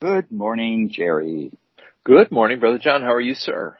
Good 0.00 0.30
morning, 0.30 0.90
Jerry. 0.92 1.52
Good 2.04 2.30
morning, 2.30 2.58
Brother 2.60 2.78
John. 2.78 3.02
How 3.02 3.12
are 3.12 3.20
you, 3.20 3.34
sir? 3.34 3.76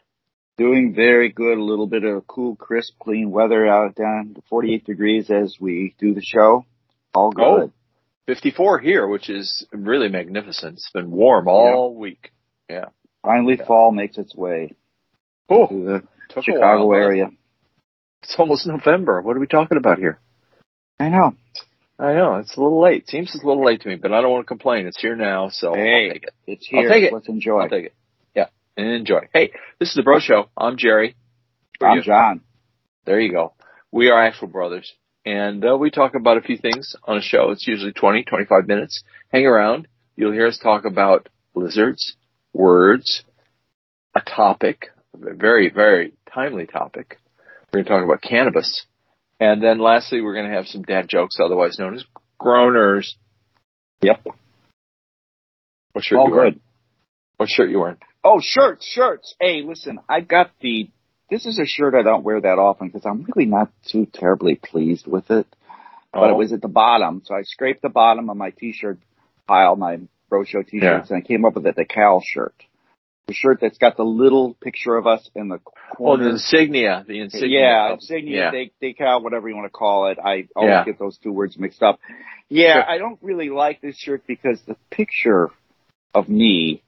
Doing 0.58 0.94
very 0.94 1.30
good. 1.30 1.56
A 1.56 1.62
little 1.62 1.86
bit 1.86 2.04
of 2.04 2.26
cool, 2.26 2.56
crisp, 2.56 2.94
clean 3.02 3.30
weather 3.30 3.66
out 3.66 3.94
down 3.94 4.34
to 4.34 4.42
48 4.50 4.84
degrees 4.84 5.30
as 5.30 5.56
we 5.58 5.94
do 5.98 6.12
the 6.14 6.22
show. 6.22 6.66
All 7.14 7.28
oh, 7.28 7.30
good. 7.32 7.70
Oh, 7.70 7.72
54 8.26 8.80
here, 8.80 9.06
which 9.06 9.30
is 9.30 9.66
really 9.72 10.08
magnificent. 10.08 10.74
It's 10.74 10.90
been 10.92 11.10
warm 11.10 11.48
all 11.48 11.94
week. 11.94 12.32
Yeah. 12.68 12.86
Finally, 13.22 13.58
fall 13.66 13.90
makes 13.90 14.18
its 14.18 14.34
way 14.34 14.74
Oh, 15.48 15.66
to 15.66 15.84
the 15.84 16.02
took 16.28 16.44
Chicago 16.44 16.86
while. 16.86 16.98
area. 16.98 17.30
It's 18.22 18.34
almost 18.38 18.66
November. 18.66 19.20
What 19.22 19.36
are 19.36 19.40
we 19.40 19.46
talking 19.46 19.78
about 19.78 19.98
here? 19.98 20.18
I 20.98 21.08
know. 21.08 21.34
I 21.98 22.14
know 22.14 22.36
it's 22.36 22.56
a 22.56 22.60
little 22.60 22.80
late. 22.82 23.08
Seems 23.08 23.34
it's 23.34 23.44
a 23.44 23.46
little 23.46 23.64
late 23.64 23.82
to 23.82 23.88
me, 23.88 23.96
but 23.96 24.12
I 24.12 24.20
don't 24.20 24.30
want 24.30 24.44
to 24.44 24.48
complain. 24.48 24.86
It's 24.86 25.00
here 25.00 25.16
now, 25.16 25.48
so 25.50 25.74
Hey. 25.74 26.06
I'll 26.08 26.12
take 26.14 26.22
it. 26.24 26.34
It's 26.46 26.68
I'll 26.72 26.80
here. 26.80 26.88
take 26.88 27.04
it. 27.04 27.12
Let's 27.12 27.28
enjoy. 27.28 27.60
I'll 27.60 27.68
take 27.68 27.86
it. 27.86 27.94
Yeah, 28.34 28.46
and 28.76 28.88
enjoy. 28.88 29.28
Hey, 29.32 29.52
this 29.78 29.90
is 29.90 29.94
the 29.94 30.02
Bro 30.02 30.20
Show. 30.20 30.48
I'm 30.56 30.76
Jerry. 30.76 31.14
Who 31.80 31.86
I'm 31.86 31.96
you? 31.98 32.02
John. 32.02 32.40
There 33.04 33.20
you 33.20 33.32
go. 33.32 33.52
We 33.92 34.08
are 34.10 34.22
actual 34.22 34.48
brothers, 34.48 34.92
and 35.26 35.64
uh, 35.64 35.76
we 35.76 35.90
talk 35.90 36.14
about 36.14 36.36
a 36.38 36.42
few 36.42 36.56
things 36.56 36.94
on 37.04 37.18
a 37.18 37.22
show. 37.22 37.50
It's 37.50 37.66
usually 37.66 37.92
20, 37.92 38.24
25 38.24 38.66
minutes. 38.68 39.02
Hang 39.32 39.46
around. 39.46 39.88
You'll 40.16 40.32
hear 40.32 40.46
us 40.46 40.58
talk 40.58 40.84
about 40.84 41.28
lizards, 41.54 42.14
words, 42.52 43.24
a 44.14 44.20
topic, 44.20 44.90
a 45.14 45.34
very, 45.34 45.70
very 45.70 46.12
timely 46.32 46.66
topic. 46.66 47.18
We're 47.72 47.82
going 47.82 47.84
to 47.84 47.90
talk 47.90 48.04
about 48.04 48.22
cannabis. 48.22 48.86
And 49.38 49.62
then 49.62 49.78
lastly, 49.78 50.20
we're 50.20 50.34
going 50.34 50.50
to 50.50 50.56
have 50.56 50.66
some 50.66 50.82
dad 50.82 51.08
jokes, 51.08 51.36
otherwise 51.42 51.78
known 51.78 51.94
as 51.94 52.04
groaners. 52.40 53.06
Yep. 54.02 54.26
What 55.92 56.04
shirt 56.04 56.18
All 56.18 56.28
you 56.28 56.34
wearing? 56.34 56.52
good. 56.54 56.60
What 57.36 57.48
shirt 57.48 57.70
you 57.70 57.80
wearing? 57.80 57.96
Oh, 58.22 58.40
shirts, 58.42 58.86
shirts. 58.86 59.34
Hey, 59.40 59.62
listen, 59.64 59.98
I 60.08 60.20
got 60.20 60.50
the. 60.60 60.90
This 61.30 61.46
is 61.46 61.58
a 61.58 61.64
shirt 61.64 61.94
I 61.94 62.02
don't 62.02 62.24
wear 62.24 62.40
that 62.40 62.58
often 62.58 62.88
because 62.88 63.06
I'm 63.06 63.24
really 63.24 63.48
not 63.48 63.70
too 63.86 64.06
terribly 64.12 64.56
pleased 64.56 65.06
with 65.06 65.30
it. 65.30 65.46
But 66.12 66.24
Oh. 66.24 66.30
it 66.30 66.36
was 66.36 66.52
at 66.52 66.60
the 66.60 66.68
bottom, 66.68 67.22
so 67.24 67.34
I 67.34 67.42
scraped 67.42 67.82
the 67.82 67.88
bottom 67.88 68.28
of 68.30 68.36
my 68.36 68.50
t-shirt 68.50 68.98
pile, 69.46 69.76
my 69.76 70.00
Bro 70.28 70.44
Show 70.44 70.62
t-shirts, 70.62 71.10
and 71.10 71.18
I 71.18 71.26
came 71.26 71.44
up 71.44 71.54
with 71.54 71.66
a 71.66 71.72
decal 71.72 72.20
shirt. 72.24 72.54
The 73.30 73.34
shirt 73.34 73.58
that's 73.60 73.78
got 73.78 73.96
the 73.96 74.02
little 74.02 74.54
picture 74.54 74.96
of 74.96 75.06
us 75.06 75.30
in 75.36 75.46
the 75.46 75.60
Oh, 75.64 75.94
corner. 75.96 76.24
the 76.24 76.30
insignia, 76.30 77.04
the 77.06 77.20
insignia. 77.20 77.60
yeah, 77.60 77.92
insignia, 77.92 78.50
Yeah. 78.52 78.64
decal, 78.82 79.22
whatever 79.22 79.48
you 79.48 79.54
want 79.54 79.66
to 79.66 79.70
call 79.70 80.08
it. 80.08 80.18
I 80.18 80.48
always 80.56 80.70
Yeah. 80.72 80.84
get 80.84 80.98
those 80.98 81.16
two 81.18 81.30
words 81.32 81.56
mixed 81.56 81.80
up. 81.80 82.00
Yeah, 82.48 82.72
Sure. 82.72 82.90
I 82.90 82.98
don't 82.98 83.20
really 83.22 83.48
like 83.48 83.80
this 83.80 83.96
shirt 83.96 84.26
because 84.26 84.60
the 84.62 84.74
picture 84.90 85.48
of 86.12 86.28
me 86.28 86.82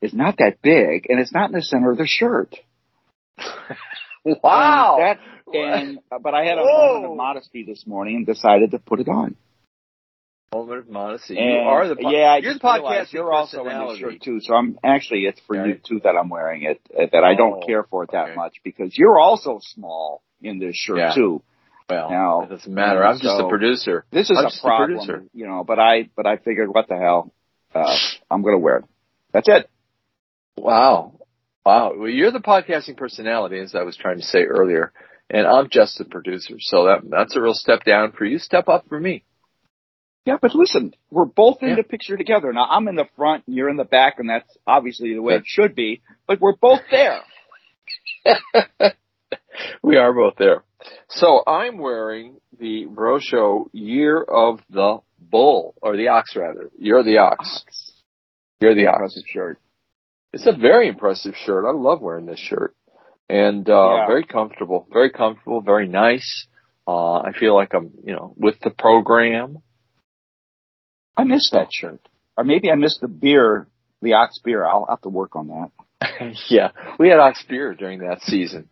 is 0.00 0.12
not 0.12 0.38
that 0.38 0.60
big, 0.62 1.06
and 1.08 1.20
it's 1.20 1.32
not 1.32 1.50
in 1.50 1.52
the 1.54 1.62
center 1.62 1.92
of 1.92 1.98
the 1.98 2.08
shirt. 2.08 2.56
Wow. 4.24 4.96
And 4.98 5.18
that, 5.52 5.54
and 5.54 5.98
but 6.22 6.34
I 6.34 6.44
had 6.46 6.56
a 6.58 6.62
Whoa. 6.62 6.86
moment 6.94 7.04
of 7.12 7.16
modesty 7.16 7.62
this 7.62 7.86
morning 7.86 8.16
and 8.16 8.26
decided 8.26 8.70
to 8.72 8.78
put 8.78 8.98
it 8.98 9.08
on. 9.08 9.36
Modesty. 10.88 11.36
And, 11.38 11.46
you 11.50 11.56
are 11.58 11.88
the 11.88 11.96
po- 11.96 12.10
yeah, 12.10 12.36
you're 12.36 12.54
the 12.54 12.60
podcast 12.60 13.12
you're 13.12 13.32
also 13.32 13.60
in 13.66 13.78
the 13.78 13.96
shirt 13.98 14.22
too. 14.22 14.40
So 14.40 14.54
I'm 14.54 14.78
actually 14.84 15.20
it's 15.26 15.40
for 15.46 15.66
you 15.66 15.74
too 15.86 16.00
that 16.04 16.14
I'm 16.16 16.28
wearing 16.28 16.62
it. 16.62 16.80
uh, 16.96 17.06
That 17.12 17.24
I 17.24 17.34
don't 17.34 17.62
Oh, 17.62 17.66
care 17.66 17.82
for 17.84 18.04
it 18.04 18.10
that 18.12 18.26
okay. 18.30 18.34
much 18.36 18.56
because 18.62 18.96
you're 18.96 19.18
also 19.18 19.58
small 19.62 20.22
in 20.40 20.58
this 20.58 20.76
shirt 20.76 20.98
Yeah. 20.98 21.14
too. 21.14 21.42
Well, 21.90 22.08
Now, 22.10 22.42
it 22.42 22.48
doesn't 22.48 22.72
matter. 22.72 23.04
I'm 23.04 23.18
just 23.18 23.40
a 23.40 23.48
producer. 23.48 24.04
This 24.10 24.30
is 24.30 24.38
I'm 24.38 24.46
a 24.46 24.48
the 24.48 24.86
producer. 24.86 25.24
you 25.34 25.46
know. 25.46 25.64
But 25.64 25.78
I 25.78 26.08
but 26.16 26.26
I 26.26 26.36
figured 26.38 26.68
what 26.72 26.88
the 26.88 26.96
hell, 26.96 27.32
uh, 27.74 27.96
I'm 28.30 28.42
going 28.42 28.54
to 28.54 28.58
wear 28.58 28.76
it. 28.78 28.84
That's 29.32 29.48
it. 29.48 29.68
Wow. 30.56 31.18
Wow. 31.64 31.92
Well, 31.96 32.08
you're 32.08 32.30
the 32.30 32.38
podcasting 32.40 32.96
personality, 32.96 33.58
as 33.58 33.74
I 33.74 33.82
was 33.82 33.96
trying 33.96 34.16
to 34.18 34.22
say 34.24 34.44
earlier, 34.44 34.92
and 35.30 35.46
I'm 35.46 35.68
just 35.70 35.98
the 35.98 36.04
producer. 36.04 36.54
So 36.58 36.84
that 36.86 37.02
that's 37.10 37.36
a 37.36 37.40
real 37.40 37.54
step 37.54 37.84
down 37.84 38.12
for 38.12 38.24
you. 38.24 38.38
Step 38.38 38.68
up 38.68 38.86
for 38.88 38.98
me. 39.00 39.24
Yeah, 40.26 40.38
but 40.40 40.54
listen, 40.54 40.94
we're 41.10 41.26
both 41.26 41.62
in 41.62 41.70
Yeah. 41.70 41.74
the 41.76 41.82
picture 41.82 42.16
together. 42.16 42.52
Now 42.52 42.66
I'm 42.70 42.88
in 42.88 42.96
the 42.96 43.06
front 43.16 43.44
and 43.46 43.54
you're 43.56 43.68
in 43.68 43.76
the 43.76 43.84
back, 43.84 44.18
and 44.18 44.28
that's 44.30 44.56
obviously 44.66 45.12
the 45.14 45.20
way 45.22 45.34
Yeah. 45.34 45.38
it 45.40 45.46
should 45.46 45.74
be. 45.74 46.00
But 46.26 46.40
we're 46.40 46.56
both 46.56 46.80
there. 46.90 47.20
we 49.82 49.96
are 49.96 50.12
both 50.12 50.34
there. 50.38 50.62
So 51.08 51.42
I'm 51.46 51.78
wearing 51.78 52.36
the 52.58 52.86
Bro 52.86 53.18
Show 53.20 53.68
Year 53.72 54.22
of 54.22 54.60
the 54.70 54.98
Bull, 55.18 55.74
or 55.80 55.96
the 55.96 56.08
Ox 56.08 56.36
rather. 56.36 56.70
You're 56.78 57.02
the 57.02 57.18
Ox. 57.18 57.64
You're 58.60 58.74
the 58.74 58.86
Ox. 58.86 58.96
Impressive 58.96 59.22
shirt. 59.28 59.58
It's 60.32 60.46
a 60.46 60.52
very 60.52 60.88
impressive 60.88 61.34
shirt. 61.36 61.64
I 61.66 61.72
love 61.72 62.00
wearing 62.00 62.26
this 62.26 62.38
shirt. 62.40 62.74
And 63.28 63.68
uh 63.68 63.94
Yeah. 63.94 64.06
very 64.06 64.24
comfortable. 64.24 64.86
Very 64.92 65.10
comfortable, 65.10 65.60
very 65.60 65.88
nice. 65.88 66.46
Uh 66.86 67.18
I 67.18 67.32
feel 67.32 67.54
like 67.54 67.72
I'm, 67.74 67.90
you 68.04 68.12
know, 68.14 68.34
with 68.36 68.58
the 68.60 68.70
program. 68.70 69.58
I 71.16 71.24
missed 71.24 71.52
that 71.52 71.68
shirt, 71.72 72.00
or 72.36 72.44
maybe 72.44 72.70
I 72.70 72.74
missed 72.74 73.00
the 73.00 73.08
beer, 73.08 73.66
the 74.02 74.14
Ox 74.14 74.40
beer. 74.44 74.64
I'll 74.64 74.86
have 74.88 75.02
to 75.02 75.08
work 75.08 75.36
on 75.36 75.48
that. 75.48 76.36
yeah. 76.48 76.70
We 76.98 77.08
had 77.08 77.18
Ox 77.18 77.44
beer 77.48 77.74
during 77.74 78.00
that 78.00 78.22
season. 78.22 78.68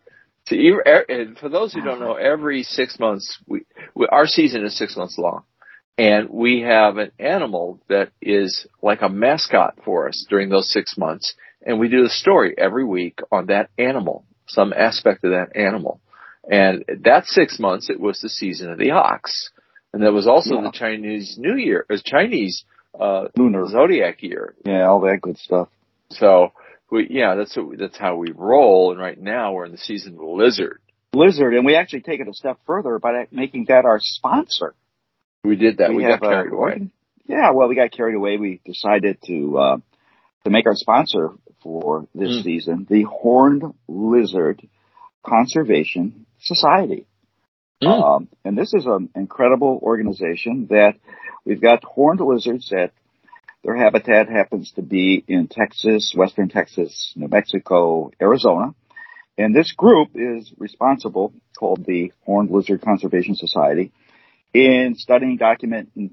So 0.47 0.57
er, 0.57 1.05
for 1.39 1.47
those 1.47 1.73
who 1.73 1.81
don't 1.81 2.01
know, 2.01 2.15
every 2.15 2.63
six 2.63 2.99
months 2.99 3.37
we, 3.47 3.61
we 3.95 4.07
our 4.07 4.27
season 4.27 4.65
is 4.65 4.77
six 4.77 4.97
months 4.97 5.17
long. 5.17 5.43
And 5.97 6.29
we 6.29 6.61
have 6.61 6.97
an 6.97 7.11
animal 7.19 7.79
that 7.87 8.09
is 8.21 8.65
like 8.81 9.01
a 9.03 9.09
mascot 9.09 9.77
for 9.85 10.07
us 10.09 10.25
during 10.27 10.49
those 10.49 10.71
six 10.71 10.97
months. 10.97 11.35
And 11.65 11.79
we 11.79 11.87
do 11.87 12.03
a 12.03 12.09
story 12.09 12.55
every 12.57 12.83
week 12.83 13.19
on 13.31 13.45
that 13.45 13.69
animal, 13.77 14.25
some 14.47 14.73
aspect 14.73 15.23
of 15.23 15.31
that 15.31 15.55
animal. 15.55 16.01
And 16.49 16.83
that 17.03 17.25
six 17.25 17.59
months, 17.59 17.89
it 17.89 17.99
was 17.99 18.19
the 18.19 18.27
season 18.27 18.71
of 18.71 18.79
the 18.79 18.91
ox. 18.91 19.51
And 19.93 20.01
that 20.03 20.11
was 20.13 20.27
also 20.27 20.55
Yeah. 20.55 20.61
the 20.63 20.71
Chinese 20.71 21.37
New 21.37 21.55
Year, 21.55 21.85
uh, 21.89 21.97
Chinese, 22.03 22.65
uh, 22.99 23.27
Lunar. 23.37 23.67
zodiac 23.67 24.23
year. 24.23 24.55
Yeah, 24.65 24.87
all 24.87 24.99
that 25.01 25.21
good 25.21 25.37
stuff. 25.37 25.69
So 26.09 26.51
we, 26.89 27.07
yeah, 27.09 27.35
that's 27.35 27.55
what, 27.55 27.67
we- 27.67 27.75
that's 27.77 27.97
how 27.97 28.15
we 28.17 28.31
roll. 28.31 28.91
And 28.91 28.99
right 28.99 29.19
now 29.19 29.53
we're 29.53 29.65
in 29.65 29.71
the 29.71 29.77
season 29.77 30.13
of 30.13 30.19
the 30.19 30.25
lizard. 30.25 30.79
Blizzard, 31.11 31.53
and 31.53 31.63
we 31.65 31.75
actually 31.75 32.01
take 32.01 32.19
it 32.19 32.27
a 32.27 32.33
step 32.33 32.57
further 32.65 32.97
by 32.97 33.27
making 33.31 33.65
that 33.65 33.85
our 33.85 33.99
sponsor. 33.99 34.73
We 35.43 35.55
did 35.57 35.77
that. 35.77 35.93
We, 35.93 36.03
have, 36.03 36.21
got 36.21 36.29
carried 36.29 36.53
away. 36.53 36.87
Yeah, 37.25 37.51
well, 37.51 37.67
we 37.67 37.75
got 37.75 37.91
carried 37.91 38.15
away. 38.15 38.37
We 38.37 38.61
decided 38.65 39.19
to 39.27 39.57
uh, 39.59 39.77
to 40.43 40.49
make 40.49 40.65
our 40.65 40.75
sponsor 40.75 41.31
for 41.61 42.07
this 42.15 42.39
Mm. 42.39 42.43
season 42.43 42.87
the 42.89 43.03
Horned 43.03 43.63
Lizard 43.87 44.67
Conservation 45.23 46.25
Society. 46.39 47.05
Mm. 47.85 48.03
Um, 48.03 48.27
and 48.43 48.57
this 48.57 48.73
is 48.73 48.85
an 48.85 49.09
incredible 49.15 49.79
organization 49.81 50.67
that 50.69 50.93
we've 51.45 51.61
got 51.61 51.83
horned 51.83 52.19
lizards 52.19 52.69
that 52.69 52.91
their 53.63 53.75
habitat 53.75 54.29
happens 54.29 54.71
to 54.73 54.81
be 54.81 55.23
in 55.27 55.47
Texas, 55.47 56.13
western 56.15 56.49
Texas, 56.49 57.13
New 57.15 57.29
Mexico, 57.29 58.11
Arizona. 58.21 58.75
And 59.37 59.55
this 59.55 59.71
group 59.71 60.09
is 60.15 60.51
responsible, 60.57 61.33
called 61.57 61.85
the 61.85 62.11
Horned 62.25 62.51
Lizard 62.51 62.81
Conservation 62.81 63.35
Society, 63.35 63.91
in 64.53 64.95
studying, 64.95 65.39
documenting, 65.39 66.11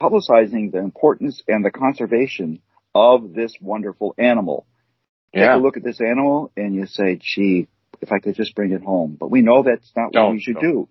publicizing 0.00 0.72
the 0.72 0.78
importance 0.78 1.42
and 1.48 1.64
the 1.64 1.70
conservation 1.70 2.60
of 2.94 3.32
this 3.32 3.54
wonderful 3.60 4.14
animal. 4.18 4.66
Yeah. 5.32 5.52
Take 5.52 5.60
a 5.60 5.62
look 5.62 5.76
at 5.76 5.84
this 5.84 6.00
animal 6.00 6.52
and 6.56 6.74
you 6.74 6.86
say, 6.86 7.18
gee, 7.20 7.68
if 8.02 8.12
I 8.12 8.18
could 8.18 8.34
just 8.34 8.54
bring 8.54 8.72
it 8.72 8.82
home. 8.82 9.16
But 9.18 9.30
we 9.30 9.40
know 9.40 9.62
that's 9.62 9.90
not 9.96 10.06
what 10.06 10.12
Don't, 10.12 10.32
we 10.32 10.40
should 10.40 10.54
don't. 10.54 10.62
do. 10.62 10.88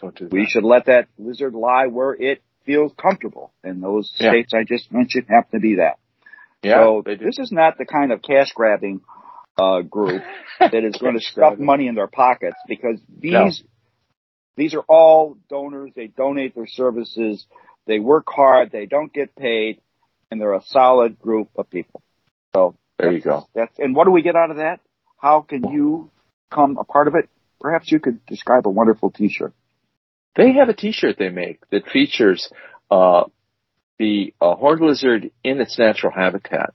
Don't 0.00 0.14
do 0.14 0.24
that. 0.28 0.32
We 0.32 0.44
should 0.46 0.64
let 0.64 0.86
that 0.86 1.06
lizard 1.18 1.54
lie 1.54 1.86
where 1.86 2.12
it 2.12 2.42
feels 2.66 2.92
comfortable. 3.00 3.52
And 3.64 3.82
those 3.82 4.12
Yeah. 4.18 4.30
states 4.30 4.52
I 4.52 4.64
just 4.64 4.92
mentioned 4.92 5.26
happen 5.28 5.52
to 5.52 5.62
be 5.62 5.76
that. 5.76 5.98
yeah, 6.62 6.74
so 6.74 7.02
this 7.06 7.38
is 7.38 7.52
not 7.52 7.78
the 7.78 7.86
kind 7.86 8.12
of 8.12 8.20
cash 8.20 8.52
grabbing 8.52 9.00
uh, 9.56 9.80
group 9.82 10.22
that 10.60 10.84
is 10.84 10.96
going 10.96 11.14
to 11.14 11.20
stuff 11.20 11.58
money 11.58 11.86
in 11.86 11.94
their 11.94 12.08
pockets 12.08 12.56
because 12.66 13.00
these 13.08 13.62
No. 13.62 13.68
these 14.56 14.74
are 14.74 14.82
all 14.88 15.36
donors. 15.48 15.92
They 15.94 16.08
donate 16.08 16.54
their 16.56 16.66
services. 16.66 17.46
They 17.86 18.00
work 18.00 18.26
hard. 18.28 18.70
They 18.72 18.86
don't 18.86 19.12
get 19.12 19.34
paid, 19.36 19.80
and 20.30 20.40
they're 20.40 20.54
a 20.54 20.62
solid 20.66 21.18
group 21.20 21.48
of 21.56 21.70
people. 21.70 22.02
So 22.54 22.74
there 22.98 23.12
you 23.12 23.20
go. 23.20 23.46
that's 23.54 23.78
and 23.78 23.94
what 23.94 24.04
do 24.04 24.10
we 24.10 24.22
get 24.22 24.34
out 24.36 24.50
of 24.50 24.56
that? 24.56 24.80
How 25.16 25.40
can 25.40 25.64
you 25.72 26.10
become 26.48 26.76
a 26.78 26.84
part 26.84 27.08
of 27.08 27.14
it? 27.14 27.28
Perhaps 27.60 27.90
you 27.90 28.00
could 28.00 28.24
describe 28.26 28.66
a 28.66 28.70
wonderful 28.70 29.10
T-shirt. 29.10 29.52
They 30.36 30.52
have 30.52 30.68
a 30.68 30.74
T-shirt 30.74 31.16
they 31.18 31.30
make 31.30 31.60
that 31.70 31.88
features 31.88 32.50
uh, 32.90 33.24
the 33.98 34.32
uh, 34.40 34.54
horned 34.54 34.80
lizard 34.80 35.30
in 35.42 35.60
its 35.60 35.78
natural 35.78 36.12
habitat, 36.12 36.74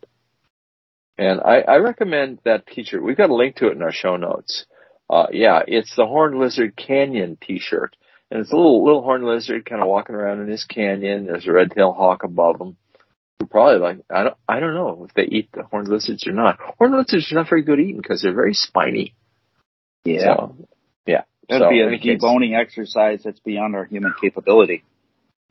and 1.17 1.39
I, 1.39 1.59
I 1.61 1.77
recommend 1.77 2.39
that 2.43 2.67
T-shirt. 2.67 3.01
We've 3.03 3.15
got 3.15 3.29
a 3.29 3.35
link 3.35 3.55
to 3.57 3.67
it 3.67 3.73
in 3.77 3.81
our 3.81 3.93
show 3.93 4.17
notes. 4.17 4.65
uh, 5.09 5.27
yeah, 5.31 5.61
it's 5.67 5.95
the 5.95 6.05
Horned 6.05 6.39
Lizard 6.39 6.75
Canyon 6.75 7.37
T-shirt, 7.41 7.95
and 8.31 8.41
it's 8.41 8.51
a 8.51 8.55
little 8.55 8.83
little 8.83 9.03
horned 9.03 9.25
lizard 9.25 9.65
kind 9.65 9.81
of 9.81 9.87
walking 9.87 10.15
around 10.15 10.41
in 10.41 10.49
this 10.49 10.65
canyon. 10.65 11.25
There's 11.27 11.47
a 11.47 11.51
red-tailed 11.51 11.95
hawk 11.95 12.23
above 12.23 12.59
him. 12.59 12.77
Probably 13.49 13.79
like 13.79 13.99
I 14.09 14.23
don't 14.23 14.37
I 14.49 14.59
don't 14.59 14.73
know 14.73 15.05
if 15.07 15.13
they 15.13 15.23
eat 15.23 15.49
the 15.53 15.63
horned 15.63 15.87
lizards 15.87 16.25
or 16.25 16.31
not. 16.31 16.57
Horned 16.77 16.95
lizards 16.95 17.31
are 17.31 17.35
not 17.35 17.49
very 17.49 17.61
good 17.61 17.79
eating 17.79 17.97
because 17.97 18.21
they're 18.21 18.33
very 18.33 18.53
spiny. 18.53 19.13
Yeah, 20.05 20.19
So, 20.19 20.55
yeah. 21.05 21.21
that'd 21.47 21.65
So, 21.65 21.69
be 21.69 21.81
a 21.81 21.87
any 21.87 21.99
case, 21.99 22.21
deboning 22.21 22.59
exercise 22.59 23.21
that's 23.23 23.39
beyond 23.39 23.75
our 23.75 23.85
human 23.85 24.13
capability. 24.19 24.83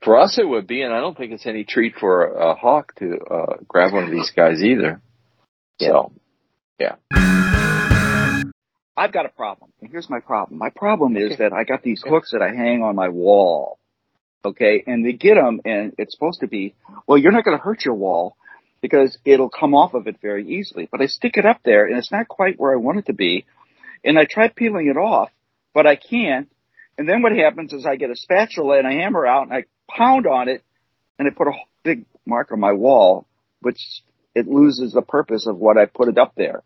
For 0.02 0.18
us, 0.18 0.38
it 0.38 0.46
would 0.46 0.66
be, 0.66 0.82
and 0.82 0.92
I 0.92 1.00
don't 1.00 1.16
think 1.16 1.32
it's 1.32 1.46
any 1.46 1.64
treat 1.64 1.94
for 1.98 2.24
a, 2.26 2.50
a 2.50 2.54
hawk 2.54 2.94
to 2.96 3.18
uh, 3.18 3.56
grab 3.68 3.92
one 3.92 4.04
of 4.04 4.10
these 4.10 4.32
guys 4.34 4.62
either. 4.62 5.00
So, 5.80 6.12
yeah. 6.78 6.96
I've 8.96 9.12
got 9.12 9.26
a 9.26 9.30
problem. 9.30 9.70
And 9.80 9.90
here's 9.90 10.10
my 10.10 10.20
problem. 10.20 10.58
My 10.58 10.70
problem 10.70 11.16
is 11.16 11.38
that 11.38 11.52
I 11.52 11.64
got 11.64 11.82
these 11.82 12.02
hooks 12.06 12.32
that 12.32 12.42
I 12.42 12.48
hang 12.48 12.82
on 12.82 12.94
my 12.94 13.08
wall. 13.08 13.78
Okay. 14.44 14.82
And 14.86 15.04
they 15.04 15.12
get 15.12 15.34
them 15.36 15.60
and 15.64 15.94
it's 15.98 16.12
supposed 16.14 16.40
to 16.40 16.48
be, 16.48 16.74
well, 17.06 17.16
you're 17.16 17.32
not 17.32 17.44
going 17.44 17.56
to 17.56 17.62
hurt 17.62 17.84
your 17.84 17.94
wall 17.94 18.36
because 18.80 19.16
it'll 19.24 19.48
come 19.48 19.74
off 19.74 19.94
of 19.94 20.08
it 20.08 20.16
very 20.20 20.46
easily. 20.46 20.88
But 20.90 21.00
I 21.00 21.06
stick 21.06 21.36
it 21.36 21.46
up 21.46 21.60
there 21.64 21.86
and 21.86 21.96
it's 21.96 22.12
not 22.12 22.28
quite 22.28 22.58
where 22.58 22.72
I 22.72 22.76
want 22.76 22.98
it 22.98 23.06
to 23.06 23.12
be. 23.14 23.46
And 24.04 24.18
I 24.18 24.24
try 24.28 24.48
peeling 24.48 24.88
it 24.88 24.96
off, 24.98 25.30
but 25.74 25.86
I 25.86 25.96
can't. 25.96 26.48
And 26.98 27.08
then 27.08 27.22
what 27.22 27.32
happens 27.32 27.72
is 27.72 27.86
I 27.86 27.96
get 27.96 28.10
a 28.10 28.16
spatula 28.16 28.78
and 28.78 28.86
I 28.86 28.92
hammer 28.92 29.26
out 29.26 29.44
and 29.44 29.52
I 29.52 29.64
pound 29.90 30.26
on 30.26 30.48
it 30.48 30.62
and 31.18 31.28
I 31.28 31.30
put 31.30 31.48
a 31.48 31.52
big 31.82 32.04
mark 32.26 32.52
on 32.52 32.60
my 32.60 32.72
wall, 32.72 33.26
which 33.60 33.78
it 34.34 34.46
loses 34.46 34.92
the 34.92 35.02
purpose 35.02 35.46
of 35.46 35.56
what 35.56 35.76
I 35.78 35.86
put 35.86 36.08
it 36.08 36.18
up 36.18 36.32
there. 36.36 36.62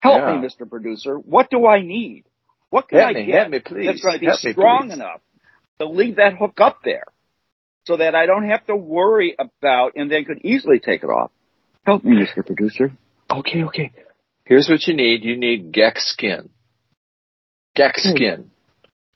Help 0.00 0.18
Yeah. 0.20 0.40
me, 0.40 0.46
Mr. 0.46 0.68
Producer. 0.68 1.16
What 1.16 1.50
do 1.50 1.66
I 1.66 1.80
need? 1.82 2.24
What 2.70 2.88
can 2.88 2.98
help 2.98 3.10
I 3.10 3.20
me, 3.20 3.26
get 3.26 3.34
help 3.38 3.50
me, 3.50 3.58
please. 3.60 3.86
that's 3.86 4.02
going 4.02 4.14
to 4.14 4.20
be 4.20 4.26
Help 4.26 4.44
me, 4.44 4.52
strong 4.52 4.88
please. 4.88 4.94
enough 4.94 5.20
to 5.78 5.86
leave 5.86 6.16
that 6.16 6.34
hook 6.38 6.60
up 6.60 6.78
there 6.84 7.04
so 7.86 7.96
that 7.96 8.14
I 8.14 8.26
don't 8.26 8.48
have 8.48 8.66
to 8.66 8.76
worry 8.76 9.36
about 9.38 9.92
and 9.96 10.10
then 10.10 10.24
could 10.24 10.40
easily 10.44 10.80
take 10.80 11.02
it 11.04 11.06
off? 11.08 11.30
Help 11.84 12.02
me, 12.04 12.16
Mr. 12.16 12.44
Producer. 12.44 12.92
Okay, 13.30 13.62
okay. 13.64 13.92
Here's 14.46 14.68
what 14.68 14.86
you 14.86 14.94
need. 14.94 15.24
You 15.24 15.36
need 15.36 15.72
Geckskin. 15.72 16.48
Gex 17.74 18.04
Hmm. 18.04 18.10
skin. 18.14 18.50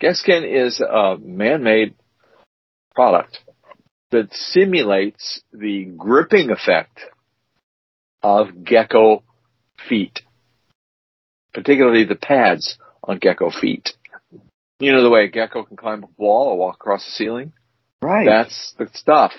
Geckskin 0.03 0.45
is 0.45 0.81
a 0.81 1.17
man-made 1.19 1.95
product 2.95 3.39
that 4.11 4.35
simulates 4.35 5.43
the 5.53 5.85
gripping 5.85 6.51
effect 6.51 7.01
of 8.23 8.65
gecko 8.65 9.23
feet, 9.89 10.21
particularly 11.55 12.05
the 12.05 12.17
pads 12.17 12.77
on 13.05 13.19
gecko 13.19 13.51
feet. 13.51 13.93
You 14.81 14.93
know 14.93 15.03
the 15.03 15.11
way 15.11 15.25
a 15.25 15.29
gecko 15.29 15.63
can 15.63 15.77
climb 15.77 16.03
a 16.03 16.09
wall 16.17 16.49
or 16.49 16.59
walk 16.59 16.75
across 16.75 17.05
the 17.05 17.13
ceiling? 17.13 17.53
Right. 18.03 18.27
That's 18.27 18.73
the 18.79 18.89
stuff. 18.95 19.33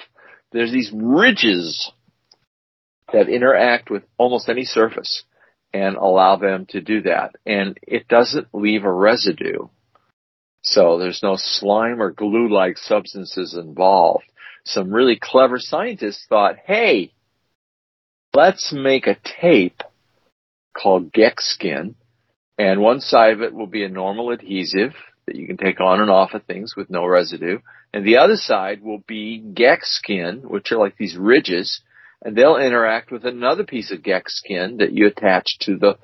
There's 0.52 0.72
these 0.72 0.92
ridges 0.94 1.92
that 3.12 3.28
interact 3.28 3.90
with 3.90 4.04
almost 4.18 4.48
any 4.48 4.64
surface 4.64 5.24
and 5.74 5.96
allow 5.96 6.36
them 6.36 6.66
to 6.70 6.82
do 6.82 7.02
that. 7.04 7.36
And 7.46 7.78
it 7.82 8.08
doesn't 8.08 8.48
leave 8.54 8.84
a 8.84 8.92
residue. 8.92 9.68
So 10.64 10.98
there's 11.00 11.24
no 11.24 11.36
slime 11.38 12.02
or 12.02 12.12
glue-like 12.12 12.78
substances 12.78 13.56
involved. 13.56 14.26
Some 14.66 14.94
really 14.94 15.18
clever 15.20 15.58
scientists 15.58 16.26
thought, 16.30 16.56
hey, 16.66 17.14
let's 18.34 18.72
make 18.72 19.08
a 19.08 19.18
tape 19.42 19.82
called 20.78 21.12
Geckskin, 21.12 21.96
and 22.58 22.80
one 22.80 23.02
side 23.02 23.34
of 23.34 23.42
it 23.42 23.54
will 23.54 23.68
be 23.68 23.84
a 23.84 23.90
normal 23.90 24.32
adhesive 24.32 24.94
that 25.26 25.36
you 25.36 25.48
can 25.48 25.58
take 25.58 25.82
on 25.82 26.00
and 26.00 26.10
off 26.10 26.34
of 26.34 26.44
things 26.44 26.76
with 26.76 26.90
no 26.90 27.06
residue, 27.06 27.60
and 27.94 28.06
the 28.06 28.18
other 28.18 28.36
side 28.36 28.82
will 28.82 29.04
be 29.08 29.44
Geckskin, 29.54 30.44
which 30.44 30.72
are 30.72 30.78
like 30.78 30.98
these 30.98 31.18
ridges, 31.18 31.82
and 32.24 32.36
they'll 32.36 32.58
interact 32.58 33.12
with 33.12 33.26
another 33.26 33.64
piece 33.64 33.92
of 33.92 34.00
Geckskin 34.00 34.80
that 34.80 34.92
you 34.92 35.08
attach 35.08 35.58
to 35.62 35.78
the, 35.78 35.98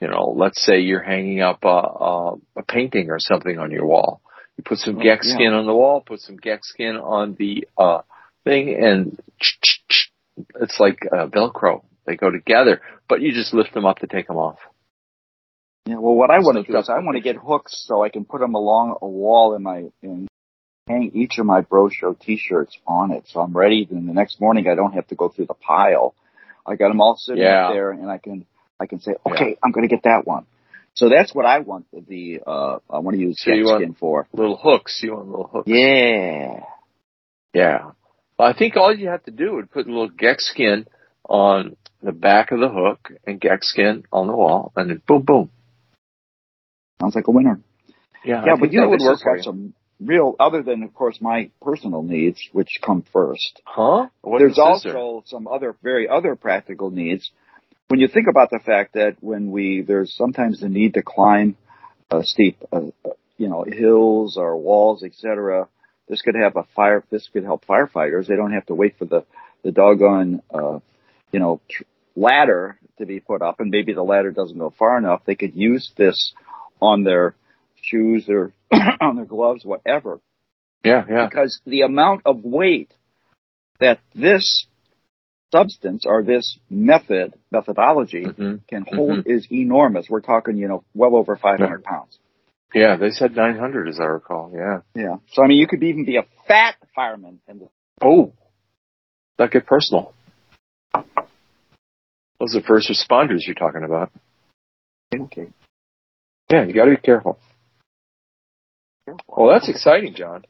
you 0.00 0.08
know, 0.08 0.34
let's 0.36 0.64
say 0.64 0.80
you're 0.80 1.02
hanging 1.02 1.40
up 1.40 1.64
a, 1.64 1.68
a, 1.68 2.34
a 2.56 2.62
painting 2.66 3.10
or 3.10 3.18
something 3.18 3.58
on 3.58 3.70
your 3.70 3.86
wall. 3.86 4.20
You 4.56 4.64
put 4.64 4.78
some 4.78 4.98
Oh, 4.98 5.02
Gex 5.02 5.26
yeah. 5.28 5.34
Skin 5.34 5.52
on 5.52 5.66
the 5.66 5.74
wall, 5.74 6.00
put 6.00 6.20
some 6.20 6.38
Geckskin 6.38 7.02
on 7.02 7.34
the 7.38 7.66
uh, 7.76 8.02
thing, 8.44 8.74
and 8.74 9.18
it's 10.60 10.78
like 10.78 10.98
uh, 11.12 11.26
Velcro. 11.26 11.82
They 12.06 12.16
go 12.16 12.30
together, 12.30 12.80
but 13.08 13.20
you 13.20 13.32
just 13.32 13.54
lift 13.54 13.74
them 13.74 13.86
up 13.86 13.98
to 14.00 14.06
take 14.06 14.26
them 14.26 14.36
off. 14.36 14.58
Yeah, 15.86 15.96
well, 15.96 16.14
what 16.14 16.30
I 16.30 16.38
want 16.38 16.64
to 16.64 16.72
do 16.72 16.78
is 16.78 16.88
I 16.88 16.98
want 17.00 17.16
to 17.16 17.22
get 17.22 17.36
hooks 17.36 17.84
so 17.86 18.02
I 18.02 18.08
can 18.08 18.24
put 18.24 18.40
them 18.40 18.54
along 18.54 18.96
a 19.02 19.08
wall 19.08 19.54
in 19.54 19.62
my 19.62 19.84
and 20.02 20.28
hang 20.86 21.10
each 21.14 21.38
of 21.38 21.46
my 21.46 21.60
bro 21.62 21.88
show 21.88 22.14
T-shirts 22.14 22.76
on 22.86 23.10
it, 23.10 23.24
so 23.28 23.40
I'm 23.40 23.56
ready. 23.56 23.86
Then 23.90 24.06
the 24.06 24.12
next 24.12 24.40
morning 24.40 24.68
I 24.68 24.74
don't 24.74 24.92
have 24.92 25.06
to 25.08 25.14
go 25.14 25.28
through 25.28 25.46
the 25.46 25.54
pile. 25.54 26.14
I 26.66 26.76
got 26.76 26.88
them 26.88 27.00
all 27.00 27.16
sitting 27.16 27.42
Yeah. 27.42 27.72
there, 27.72 27.90
and 27.90 28.10
I 28.10 28.18
can 28.18 28.46
I 28.80 28.86
can 28.86 29.00
say, 29.00 29.14
okay, 29.24 29.56
I'm 29.62 29.70
going 29.70 29.88
to 29.88 29.94
get 29.94 30.04
that 30.04 30.26
one. 30.26 30.46
So 30.94 31.08
that's 31.08 31.34
what 31.34 31.46
I 31.46 31.60
want 31.60 31.86
the, 31.92 32.40
uh 32.46 32.78
I 32.90 32.98
want 32.98 33.16
to 33.16 33.20
use 33.20 33.40
So 33.40 33.50
skin 33.76 33.94
for. 33.98 34.28
Little 34.32 34.56
hooks. 34.56 35.00
You 35.02 35.14
want 35.14 35.28
little 35.28 35.46
hooks? 35.52 35.68
Yeah. 35.68 36.60
Yeah. 37.52 37.90
Well, 38.38 38.48
I 38.48 38.52
think 38.56 38.76
all 38.76 38.94
you 38.94 39.08
have 39.08 39.22
to 39.24 39.30
do 39.30 39.54
would 39.54 39.70
put 39.70 39.86
a 39.86 39.90
little 39.90 40.10
Geckskin 40.10 40.86
on 41.28 41.76
the 42.02 42.12
back 42.12 42.50
of 42.50 42.60
the 42.60 42.68
hook 42.68 43.12
and 43.26 43.40
Geckskin 43.40 44.04
on 44.12 44.26
the 44.26 44.34
wall, 44.36 44.72
and 44.76 44.90
then 44.90 45.02
boom, 45.06 45.22
boom. 45.22 45.50
Sounds 47.00 47.14
like 47.14 47.28
a 47.28 47.30
winner. 47.30 47.60
Yeah, 48.24 48.44
Yeah, 48.46 48.56
but 48.58 48.72
you 48.72 48.80
know, 48.80 48.88
would 48.88 49.00
work 49.00 49.20
for 49.20 49.36
got 49.36 49.44
some 49.44 49.74
real, 50.06 50.34
other 50.38 50.62
than 50.62 50.82
of 50.82 50.94
course 50.94 51.20
my 51.20 51.50
personal 51.62 52.02
needs, 52.02 52.40
which 52.52 52.78
come 52.84 53.04
first. 53.12 53.60
Huh? 53.64 54.08
What 54.22 54.38
There's 54.38 54.52
is 54.52 54.56
this, 54.56 54.82
sir? 54.82 54.96
also 54.96 55.24
some 55.26 55.46
other 55.46 55.76
very 55.82 56.08
other 56.08 56.36
practical 56.36 56.90
needs. 56.90 57.30
When 57.88 58.00
you 58.00 58.08
think 58.08 58.26
about 58.28 58.50
the 58.50 58.60
fact 58.64 58.94
that 58.94 59.16
when 59.20 59.50
we 59.50 59.82
there's 59.86 60.14
sometimes 60.16 60.60
the 60.60 60.68
need 60.68 60.94
to 60.94 61.02
climb 61.02 61.56
uh, 62.10 62.22
steep, 62.22 62.62
uh, 62.72 62.86
uh, 63.04 63.10
you 63.36 63.48
know, 63.48 63.64
hills 63.66 64.36
or 64.36 64.56
walls, 64.56 65.02
etc. 65.02 65.68
This 66.08 66.22
could 66.22 66.34
have 66.34 66.56
a 66.56 66.64
fire. 66.76 67.04
This 67.10 67.28
could 67.32 67.44
help 67.44 67.64
firefighters. 67.66 68.26
They 68.26 68.36
don't 68.36 68.52
have 68.52 68.66
to 68.66 68.74
wait 68.74 68.96
for 68.98 69.04
the 69.04 69.24
the 69.62 69.72
doggone, 69.72 70.42
uh, 70.52 70.78
you 71.32 71.40
know, 71.40 71.60
tr- 71.68 71.84
ladder 72.14 72.78
to 72.98 73.06
be 73.06 73.20
put 73.20 73.42
up, 73.42 73.60
and 73.60 73.70
maybe 73.70 73.92
the 73.92 74.02
ladder 74.02 74.30
doesn't 74.30 74.58
go 74.58 74.72
far 74.78 74.98
enough. 74.98 75.22
They 75.24 75.34
could 75.34 75.54
use 75.54 75.92
this 75.96 76.34
on 76.80 77.02
their 77.02 77.34
shoes 77.84 78.26
or 78.28 78.52
on 79.00 79.16
their 79.16 79.24
gloves, 79.24 79.64
whatever 79.64 80.20
Yeah, 80.84 81.04
yeah. 81.08 81.26
because 81.28 81.60
the 81.66 81.82
amount 81.82 82.22
of 82.24 82.44
weight 82.44 82.92
that 83.80 84.00
this 84.14 84.66
substance 85.52 86.04
or 86.06 86.22
this 86.22 86.58
method 86.68 87.34
methodology 87.50 88.24
hmm 88.24 88.54
can 88.66 88.86
hold 88.88 89.26
is 89.26 89.46
enormous. 89.52 90.06
We're 90.08 90.20
talking, 90.20 90.56
you 90.56 90.68
know, 90.68 90.84
well 90.94 91.14
over 91.16 91.36
500 91.36 91.84
pounds. 91.84 92.18
Yeah, 92.74 92.96
they 92.96 93.10
said 93.10 93.36
900 93.36 93.88
as 93.88 94.00
I 94.00 94.04
recall. 94.04 94.50
Yeah. 94.54 94.80
Yeah. 94.94 95.16
So 95.32 95.44
I 95.44 95.46
mean, 95.46 95.58
you 95.58 95.66
could 95.68 95.82
even 95.82 96.04
be 96.06 96.16
a 96.16 96.24
fat 96.48 96.76
fireman. 96.94 97.40
And 97.46 97.68
Oh, 98.02 98.32
that 99.38 99.50
get 99.50 99.66
personal. 99.66 100.14
Those 102.40 102.56
are 102.56 102.62
first 102.66 102.90
responders 102.90 103.40
you're 103.46 103.54
talking 103.54 103.84
about. 103.84 104.10
okay. 105.14 105.48
Yeah, 106.50 106.64
you 106.64 106.72
got 106.74 106.86
to 106.86 106.90
be 106.92 106.96
careful. 106.96 107.38
Well, 109.28 109.48
that's 109.52 109.68
exciting, 109.68 110.14
John. 110.14 110.44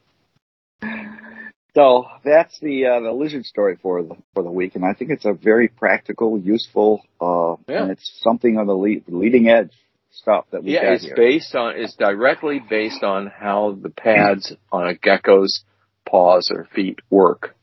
So 1.75 2.05
that's 2.25 2.59
the 2.61 2.87
uh, 2.87 3.01
the 3.01 3.13
lizard 3.13 3.45
story 3.47 3.77
for 3.83 4.03
the 4.03 4.15
for 4.33 4.45
the 4.45 4.51
week, 4.51 4.77
and 4.77 4.85
I 4.85 4.95
think 4.95 5.11
it's 5.11 5.25
a 5.25 5.33
very 5.33 5.67
practical, 5.69 6.39
useful, 6.39 7.03
uh, 7.21 7.57
Yeah. 7.69 7.83
and 7.83 7.91
it's 7.91 8.13
something 8.23 8.59
on 8.59 8.67
the 8.69 8.77
lead, 8.77 9.05
leading 9.09 9.49
edge 9.49 9.73
stuff 10.13 10.45
that 10.53 10.63
we 10.63 10.75
Yeah, 10.75 10.93
it's 10.93 11.05
here. 11.05 11.17
based 11.17 11.55
on, 11.57 11.75
it's 11.77 11.97
directly 11.97 12.61
based 12.61 13.03
on 13.03 13.27
how 13.27 13.73
the 13.73 13.91
pads 13.91 14.53
on 14.71 14.87
a 14.89 14.95
gecko's 14.95 15.65
paws 16.09 16.53
or 16.55 16.67
feet 16.73 17.01
work. 17.11 17.57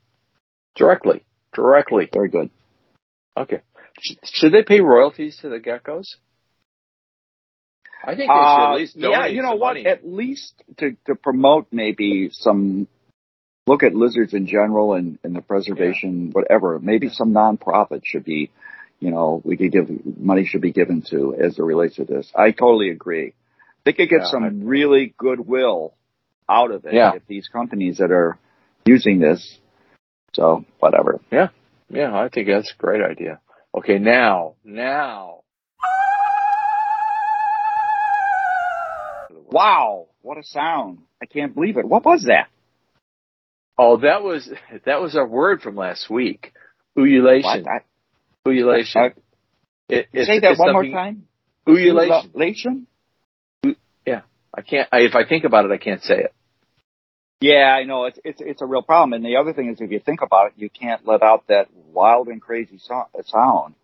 Directly. 0.75 1.23
Directly. 1.53 2.09
very 2.11 2.27
good. 2.29 2.49
Okay. 3.37 3.61
Should 4.25 4.51
they 4.51 4.63
pay 4.63 4.81
royalties 4.81 5.37
to 5.37 5.47
the 5.49 5.59
geckos? 5.59 6.15
I 8.03 8.15
think 8.15 8.17
they 8.17 8.23
should 8.25 8.31
Uh, 8.31 8.71
at 8.73 8.75
least 8.79 8.95
yeah, 8.95 9.25
you 9.27 9.41
know 9.41 9.55
what? 9.55 9.75
money. 9.75 9.85
At 9.85 10.07
least 10.07 10.53
to, 10.77 10.95
to 11.05 11.15
promote 11.15 11.67
maybe 11.71 12.29
some 12.31 12.87
look 13.67 13.83
at 13.83 13.93
lizards 13.93 14.33
in 14.33 14.47
general 14.47 14.93
and, 14.95 15.19
and 15.23 15.35
the 15.35 15.41
preservation, 15.41 16.31
whatever. 16.31 16.79
Maybe 16.79 17.09
some 17.09 17.31
nonprofit 17.31 18.01
should 18.03 18.23
be, 18.23 18.49
you 18.99 19.11
know, 19.11 19.41
we 19.45 19.55
could 19.55 19.71
give 19.71 19.87
money 20.17 20.45
should 20.45 20.61
be 20.61 20.71
given 20.71 21.03
to 21.11 21.35
as 21.35 21.59
it 21.59 21.63
relates 21.63 21.95
to 21.97 22.05
this. 22.05 22.31
I 22.35 22.51
totally 22.51 22.89
agree. 22.89 23.33
They 23.85 23.93
could 23.93 24.09
get 24.09 24.21
Yeah, 24.21 24.31
some 24.31 24.43
I- 24.43 24.49
really 24.49 25.13
goodwill 25.17 25.93
out 26.49 26.71
of 26.71 26.85
it 26.85 26.93
Yeah. 26.93 27.13
if 27.15 27.27
these 27.27 27.47
companies 27.49 27.99
that 27.99 28.11
are 28.11 28.37
using 28.85 29.19
this. 29.19 29.59
So 30.33 30.65
whatever. 30.79 31.19
Yeah, 31.31 31.49
yeah, 31.89 32.17
I 32.17 32.29
think 32.29 32.47
that's 32.47 32.71
a 32.73 32.77
great 32.81 33.01
idea. 33.01 33.39
Okay, 33.75 33.99
now, 33.99 34.55
now. 34.63 35.40
Wow, 39.61 40.07
what 40.21 40.37
a 40.37 40.43
sound. 40.43 40.99
I 41.21 41.25
can't 41.25 41.53
believe 41.53 41.77
it. 41.77 41.87
What 41.87 42.03
was 42.05 42.23
that? 42.27 42.47
Oh, 43.77 43.97
that 43.97 44.23
was 44.23 44.49
that 44.85 45.01
was 45.01 45.15
our 45.15 45.27
word 45.27 45.61
from 45.61 45.75
last 45.75 46.09
week. 46.09 46.53
Ululation. 46.97 47.63
What? 47.63 47.83
Ululation. 48.45 48.95
Uh, 48.95 49.09
It- 49.89 50.25
say 50.25 50.39
that 50.39 50.57
one 50.57 50.73
more 50.73 50.85
time. 50.85 51.27
Ululation. 51.67 52.31
Ululation? 52.33 52.87
Yeah, 54.05 54.21
I 54.53 54.61
can't. 54.61 54.87
I, 54.91 54.99
if 55.01 55.15
I 55.15 55.25
think 55.25 55.43
about 55.43 55.65
it, 55.65 55.71
I 55.71 55.77
can't 55.77 56.01
say 56.01 56.19
it. 56.19 56.33
Yeah, 57.39 57.75
I 57.79 57.83
know 57.83 58.05
it's 58.05 58.19
it's 58.23 58.41
it's 58.41 58.61
a 58.61 58.65
real 58.65 58.83
problem. 58.83 59.13
And 59.13 59.25
the 59.25 59.37
other 59.37 59.53
thing 59.53 59.69
is, 59.69 59.81
if 59.81 59.91
you 59.91 59.99
think 59.99 60.21
about 60.21 60.47
it, 60.47 60.53
you 60.57 60.69
can't 60.69 61.05
let 61.07 61.23
out 61.23 61.45
that 61.47 61.67
wild 61.91 62.27
and 62.27 62.41
crazy 62.41 62.77
so- 62.77 63.07
sound. 63.25 63.75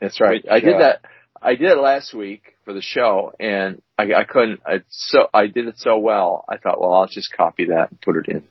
That's 0.00 0.20
right. 0.20 0.42
Which, 0.42 0.50
I 0.50 0.60
did 0.60 0.76
uh, 0.76 0.78
that. 0.78 1.00
I 1.42 1.54
did 1.54 1.70
it 1.70 1.78
last 1.78 2.12
week 2.12 2.54
for 2.64 2.72
the 2.74 2.82
show, 2.82 3.32
and 3.40 3.80
I, 3.98 4.12
I 4.14 4.24
couldn't. 4.24 4.60
I 4.66 4.82
so 4.90 5.28
I 5.32 5.46
did 5.46 5.68
it 5.68 5.78
so 5.78 5.98
well. 5.98 6.44
I 6.48 6.58
thought, 6.58 6.80
well, 6.80 6.92
I'll 6.92 7.06
just 7.06 7.32
copy 7.32 7.66
that 7.66 7.90
and 7.90 8.00
put 8.00 8.16
it 8.16 8.28
in. 8.28 8.44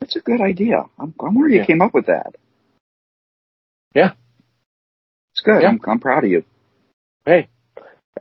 That's 0.00 0.16
a 0.16 0.20
good 0.20 0.40
idea. 0.42 0.84
I'm, 0.98 1.14
I'm 1.20 1.34
where 1.34 1.48
you 1.48 1.58
Yeah. 1.60 1.66
came 1.66 1.80
up 1.80 1.94
with 1.94 2.06
that. 2.06 2.34
Yeah. 3.94 4.12
it's 5.32 5.40
good. 5.42 5.62
Yeah. 5.62 5.68
I'm, 5.68 5.80
I'm 5.86 6.00
proud 6.00 6.24
of 6.24 6.30
you. 6.30 6.44
Hey, 7.24 7.48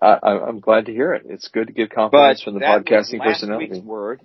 I, 0.02 0.08
I- 0.24 0.48
I'm 0.48 0.62
glad 0.62 0.86
to 0.86 0.94
hear 0.94 1.14
it. 1.14 1.24
It's 1.28 1.50
good 1.50 1.68
to 1.68 1.74
get 1.74 1.92
compliments 1.92 2.42
from 2.44 2.54
the 2.54 2.62
podcasting 2.62 3.20
last 3.20 3.42
personality. 3.42 3.72
week's 3.74 3.86
word. 3.86 4.22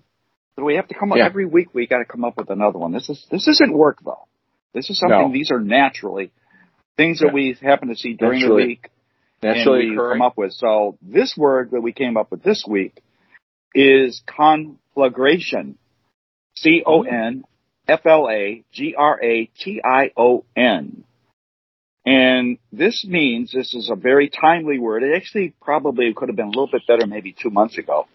So 0.57 0.65
we 0.65 0.77
have 0.77 0.89
to 0.89 0.95
come 0.95 1.11
up 1.13 1.19
Yeah. 1.19 1.27
every 1.27 1.47
week. 1.47 1.69
We 1.75 1.87
got 1.89 1.99
to 1.99 2.05
come 2.05 2.25
up 2.25 2.37
with 2.37 2.51
another 2.51 2.79
one. 2.79 2.93
This 2.93 3.09
is 3.09 3.27
this 3.31 3.49
isn't 3.49 3.73
work 3.77 3.99
though. 4.05 4.27
This 4.75 4.89
is 4.91 4.99
something. 4.99 5.19
No. 5.29 5.33
These 5.33 5.51
are 5.51 5.59
naturally 5.61 6.31
things 6.97 7.19
that 7.21 7.33
we 7.33 7.57
happen 7.61 7.89
to 7.89 7.97
see 7.97 8.13
during 8.15 8.41
Naturally. 8.41 8.63
the 8.63 8.67
week. 8.69 8.91
Naturally 9.43 9.81
and 9.81 9.91
we 9.91 9.97
occurring. 9.97 10.19
come 10.19 10.27
up 10.27 10.37
with. 10.37 10.53
So 10.53 10.99
this 11.01 11.35
word 11.37 11.71
that 11.73 11.81
we 11.81 11.93
came 11.93 12.17
up 12.17 12.31
with 12.31 12.43
this 12.43 12.65
week 12.69 13.03
is 13.75 14.23
conflagration. 14.27 15.79
C 16.57 16.83
O 16.85 17.03
N 17.03 17.45
F 17.89 18.01
L 18.05 18.29
A 18.31 18.65
G 18.73 18.95
R 18.97 19.23
A 19.23 19.47
T 19.59 19.81
I 19.85 20.11
O 20.17 20.45
N. 20.57 21.05
And 22.05 22.59
this 22.73 23.05
means 23.07 23.53
this 23.53 23.75
is 23.75 23.91
a 23.91 23.95
very 23.95 24.31
timely 24.31 24.79
word. 24.79 25.03
It 25.03 25.15
actually 25.15 25.55
probably 25.61 26.13
could 26.15 26.29
have 26.29 26.37
been 26.37 26.47
a 26.47 26.51
little 26.51 26.69
bit 26.71 26.87
better 26.87 27.07
maybe 27.07 27.33
two 27.33 27.51
months 27.51 27.79
ago 27.79 28.07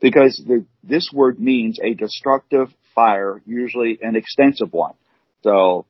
because 0.00 0.42
the, 0.46 0.64
this 0.82 1.10
word 1.12 1.38
means 1.38 1.78
a 1.82 1.94
destructive 1.94 2.68
fire, 2.94 3.42
usually 3.46 3.98
an 4.02 4.16
extensive 4.16 4.72
one. 4.72 4.94
So 5.42 5.86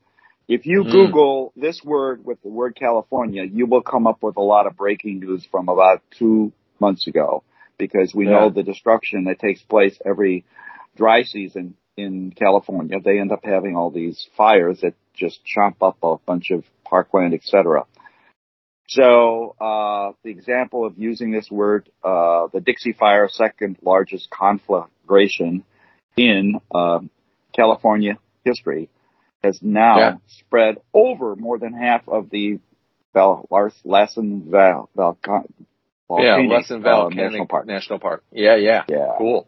if 0.49 0.65
you 0.67 0.83
Mm. 0.83 0.91
Google 0.91 1.53
this 1.57 1.85
word 1.85 2.25
with 2.25 2.43
the 2.43 2.49
word 2.49 2.75
California, 2.75 3.45
you 3.45 3.67
will 3.67 3.83
come 3.83 4.07
up 4.07 4.23
with 4.23 4.37
a 4.37 4.43
lot 4.43 4.67
of 4.67 4.77
breaking 4.77 5.21
news 5.21 5.45
from 5.45 5.69
about 5.69 6.03
two 6.11 6.53
months 6.81 7.07
ago 7.07 7.43
because 7.77 8.15
we 8.15 8.25
know 8.25 8.49
the 8.51 8.63
destruction 8.63 9.25
that 9.25 9.39
takes 9.39 9.63
place 9.63 9.97
every 10.05 10.45
dry 10.97 11.23
season 11.23 11.77
in 11.97 12.33
California. 12.33 12.99
They 13.01 13.21
end 13.21 13.31
up 13.31 13.45
having 13.45 13.77
all 13.77 13.91
these 13.91 14.29
fires 14.37 14.81
that 14.81 14.95
just 15.15 15.41
chomp 15.45 15.77
up 15.83 15.99
a 16.03 16.17
bunch 16.27 16.51
of 16.51 16.65
parkland, 16.85 17.35
etc. 17.35 17.85
So 18.89 19.55
uh, 19.61 20.13
the 20.25 20.31
example 20.31 20.87
of 20.87 20.99
using 20.99 21.31
this 21.31 21.51
word, 21.51 21.91
uh, 22.03 22.49
the 22.53 22.61
Dixie 22.61 22.95
Fire, 22.95 23.29
second 23.29 23.79
largest 23.83 24.31
conflagration 24.31 25.65
in 26.17 26.61
um 26.75 27.11
California 27.55 28.19
history, 28.45 28.89
has 29.43 29.61
now 29.63 29.99
Yeah. 29.99 30.15
spread 30.27 30.79
over 30.93 31.37
more 31.37 31.59
than 31.59 31.73
half 31.73 32.09
of 32.09 32.31
the 32.31 32.59
Val- 33.15 33.47
Lars- 33.51 33.81
Lassen 33.85 34.51
Val- 34.51 34.91
yeah, 34.97 35.03
volcanic, 36.09 36.51
Lassen 36.51 36.85
uh, 36.87 37.09
National 37.09 37.47
Park. 37.47 37.67
National 37.67 37.99
Park. 37.99 38.25
Yeah, 38.33 38.57
yeah. 38.57 38.85
Yeah. 38.89 39.15
Cool. 39.19 39.47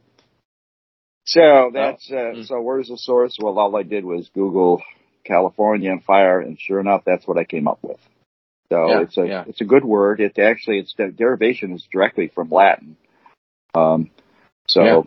So 1.26 1.70
that's 1.72 2.10
uh, 2.10 2.14
Mm. 2.34 2.46
so. 2.46 2.60
Where's 2.60 2.88
the 2.88 2.96
source? 2.96 3.36
Well, 3.40 3.58
all 3.58 3.76
I 3.76 3.82
did 3.82 4.04
was 4.04 4.28
Google 4.34 4.82
California 5.24 5.90
and 5.90 6.02
fire, 6.02 6.40
and 6.40 6.58
sure 6.58 6.80
enough, 6.80 7.02
that's 7.04 7.26
what 7.26 7.38
I 7.38 7.44
came 7.44 7.68
up 7.68 7.78
with. 7.82 8.00
So 8.72 8.88
Yeah, 8.88 9.00
it's 9.02 9.18
a 9.18 9.26
yeah. 9.26 9.44
it's 9.46 9.60
a 9.60 9.64
good 9.64 9.84
word. 9.84 10.20
It 10.20 10.38
actually 10.38 10.78
its 10.78 10.94
de- 10.94 11.12
derivation 11.12 11.72
is 11.72 11.86
directly 11.92 12.28
from 12.28 12.50
Latin. 12.50 12.96
Um, 13.74 14.10
so 14.66 14.82
Yeah. 14.82 15.02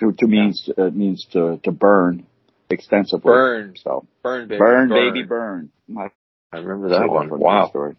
to, 0.00 0.12
to 0.12 0.26
means 0.26 0.68
uh, 0.76 0.90
means 0.90 1.26
to 1.32 1.58
to 1.64 1.70
burn 1.70 2.26
extensively. 2.70 3.30
Burn, 3.30 3.74
So 3.82 4.06
burn, 4.22 4.48
baby, 4.48 4.58
burn, 4.58 4.88
baby, 4.88 5.22
burn. 5.22 5.70
My 5.88 6.08
I 6.52 6.58
remember 6.58 6.88
that 6.90 7.08
one. 7.08 7.28
Wow, 7.38 7.68
Story. 7.68 7.96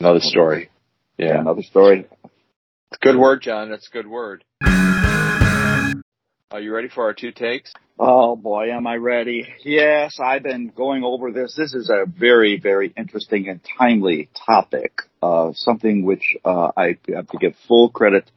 another 0.00 0.20
story. 0.20 0.70
Yeah. 1.18 1.26
Yeah, 1.26 1.40
another 1.40 1.62
story. 1.62 2.06
it's 2.24 2.98
a 3.00 3.06
good 3.06 3.16
word, 3.16 3.42
John. 3.42 3.70
That's 3.70 3.86
a 3.88 3.90
good 3.90 4.06
word. 4.08 4.44
Are 4.62 6.60
you 6.60 6.72
ready 6.72 6.88
for 6.88 7.04
our 7.04 7.14
two 7.14 7.32
takes? 7.32 7.72
Oh 7.98 8.34
boy, 8.36 8.70
am 8.72 8.86
I 8.86 8.96
ready? 8.96 9.46
Yes, 9.64 10.18
I've 10.24 10.42
been 10.42 10.68
going 10.68 11.04
over 11.04 11.30
this. 11.30 11.54
This 11.56 11.74
is 11.74 11.90
a 11.90 12.06
very, 12.06 12.58
very 12.60 12.92
interesting 12.96 13.48
and 13.48 13.60
timely 13.78 14.28
topic. 14.46 15.02
Uh, 15.22 15.52
something 15.54 16.04
which 16.04 16.36
uh, 16.44 16.70
I 16.76 16.96
have 17.14 17.28
to 17.28 17.38
give 17.38 17.54
full 17.68 17.90
credit 17.90 18.30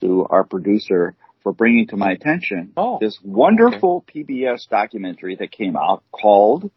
to 0.00 0.26
our 0.28 0.44
producer 0.44 1.14
for 1.46 1.52
bringing 1.52 1.86
to 1.86 1.96
my 1.96 2.10
attention. 2.10 2.72
Oh, 2.76 2.98
This 3.00 3.16
wonderful 3.22 4.04
PBS 4.12 4.68
documentary 4.68 5.36
that 5.36 5.52
came 5.52 5.76
out 5.76 6.02
called 6.10 6.72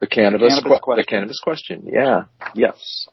the 0.00 0.08
cannabis, 0.08 0.48
Cannabis 0.48 0.62
que- 0.64 0.70
the 0.74 0.80
question. 0.80 1.04
cannabis 1.08 1.40
question. 1.40 1.82
Yeah, 1.86 2.24
Yes. 2.56 3.06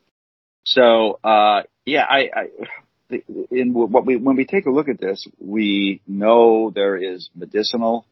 So, 0.65 1.19
uh, 1.23 1.61
yeah, 1.85 2.05
I, 2.09 2.29
I, 2.33 3.17
in 3.51 3.73
what 3.75 4.03
we, 4.03 4.15
when 4.15 4.35
we 4.35 4.45
take 4.45 4.65
a 4.65 4.71
look 4.71 4.89
at 4.89 4.99
this, 4.99 5.27
we 5.39 6.01
know 6.07 6.71
there 6.73 6.97
is 6.97 7.29
medicinal 7.35 8.07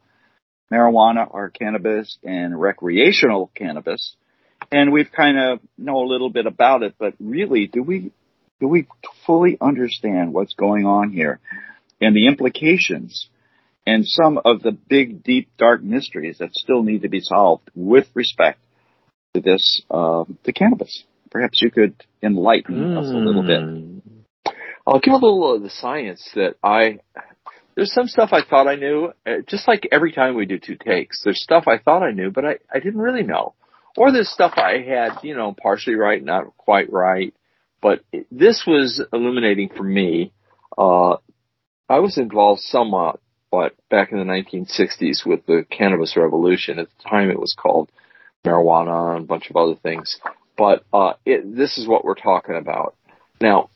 marijuana 0.72 1.26
or 1.28 1.50
cannabis 1.50 2.16
and 2.22 2.60
recreational 2.60 3.50
cannabis. 3.56 4.14
And 4.70 4.92
we've 4.92 5.10
kind 5.10 5.36
of 5.36 5.58
know 5.76 5.96
a 5.96 6.06
little 6.06 6.30
bit 6.30 6.46
about 6.46 6.84
it, 6.84 6.94
but 6.96 7.14
really, 7.18 7.66
do 7.66 7.82
we, 7.82 8.12
do 8.62 8.68
we 8.68 8.86
fully 9.26 9.58
understand 9.60 10.32
what's 10.32 10.54
going 10.54 10.86
on 10.86 11.10
here 11.10 11.40
and 12.00 12.14
the 12.14 12.28
implications 12.28 13.28
and 13.84 14.04
some 14.06 14.38
of 14.44 14.62
the 14.62 14.70
big, 14.70 15.24
deep, 15.24 15.50
dark 15.58 15.82
mysteries 15.82 16.38
that 16.38 16.54
still 16.54 16.84
need 16.84 17.02
to 17.02 17.08
be 17.08 17.18
solved 17.18 17.68
with 17.74 18.06
respect 18.14 18.60
to 19.34 19.40
this, 19.40 19.82
uh, 19.90 20.22
to 20.44 20.52
cannabis? 20.52 21.02
Perhaps 21.28 21.60
you 21.60 21.72
could 21.72 21.96
enlighten 22.22 22.96
us 22.96 23.06
a 23.06 23.16
little 23.16 23.42
bit. 23.42 23.60
Mm. 23.62 24.00
I'll 24.86 25.00
give 25.00 25.12
a 25.12 25.16
little 25.16 25.56
of 25.56 25.62
the 25.62 25.70
science 25.70 26.30
that 26.36 26.54
I. 26.62 27.00
There's 27.74 27.92
some 27.92 28.06
stuff 28.06 28.30
I 28.32 28.42
thought 28.48 28.68
I 28.68 28.76
knew. 28.76 29.12
uh, 29.26 29.38
Just 29.48 29.66
like 29.66 29.88
every 29.90 30.12
time 30.12 30.36
we 30.36 30.46
do 30.46 30.60
two 30.60 30.76
takes, 30.76 31.24
there's 31.24 31.42
stuff 31.42 31.64
I 31.66 31.78
thought 31.78 32.04
I 32.04 32.12
knew, 32.12 32.30
but 32.30 32.44
I, 32.44 32.58
I 32.72 32.78
didn't 32.78 33.00
really 33.00 33.24
know. 33.24 33.54
Or 33.96 34.12
there's 34.12 34.28
stuff 34.28 34.52
I 34.56 34.84
had, 34.86 35.24
you 35.24 35.34
know, 35.34 35.52
partially 35.60 35.96
right, 35.96 36.22
not 36.22 36.56
quite 36.56 36.92
right. 36.92 37.34
But 37.82 38.04
this 38.30 38.64
was 38.66 39.04
illuminating 39.12 39.70
for 39.76 39.82
me. 39.82 40.32
Uh, 40.78 41.16
I 41.88 41.98
was 41.98 42.16
involved 42.16 42.60
somewhat, 42.62 43.20
but 43.50 43.74
back 43.90 44.12
in 44.12 44.18
the 44.18 44.24
1960s 44.24 45.26
with 45.26 45.44
the 45.46 45.66
cannabis 45.68 46.16
revolution. 46.16 46.78
At 46.78 46.86
the 46.88 47.08
time, 47.10 47.28
it 47.28 47.40
was 47.40 47.54
called 47.58 47.90
marijuana 48.46 49.16
and 49.16 49.24
a 49.24 49.26
bunch 49.26 49.50
of 49.50 49.56
other 49.56 49.74
things. 49.74 50.18
But 50.56 50.84
uh, 50.92 51.14
it, 51.26 51.56
this 51.56 51.76
is 51.76 51.88
what 51.88 52.04
we're 52.04 52.14
talking 52.14 52.56
about 52.56 52.96
now. 53.40 53.68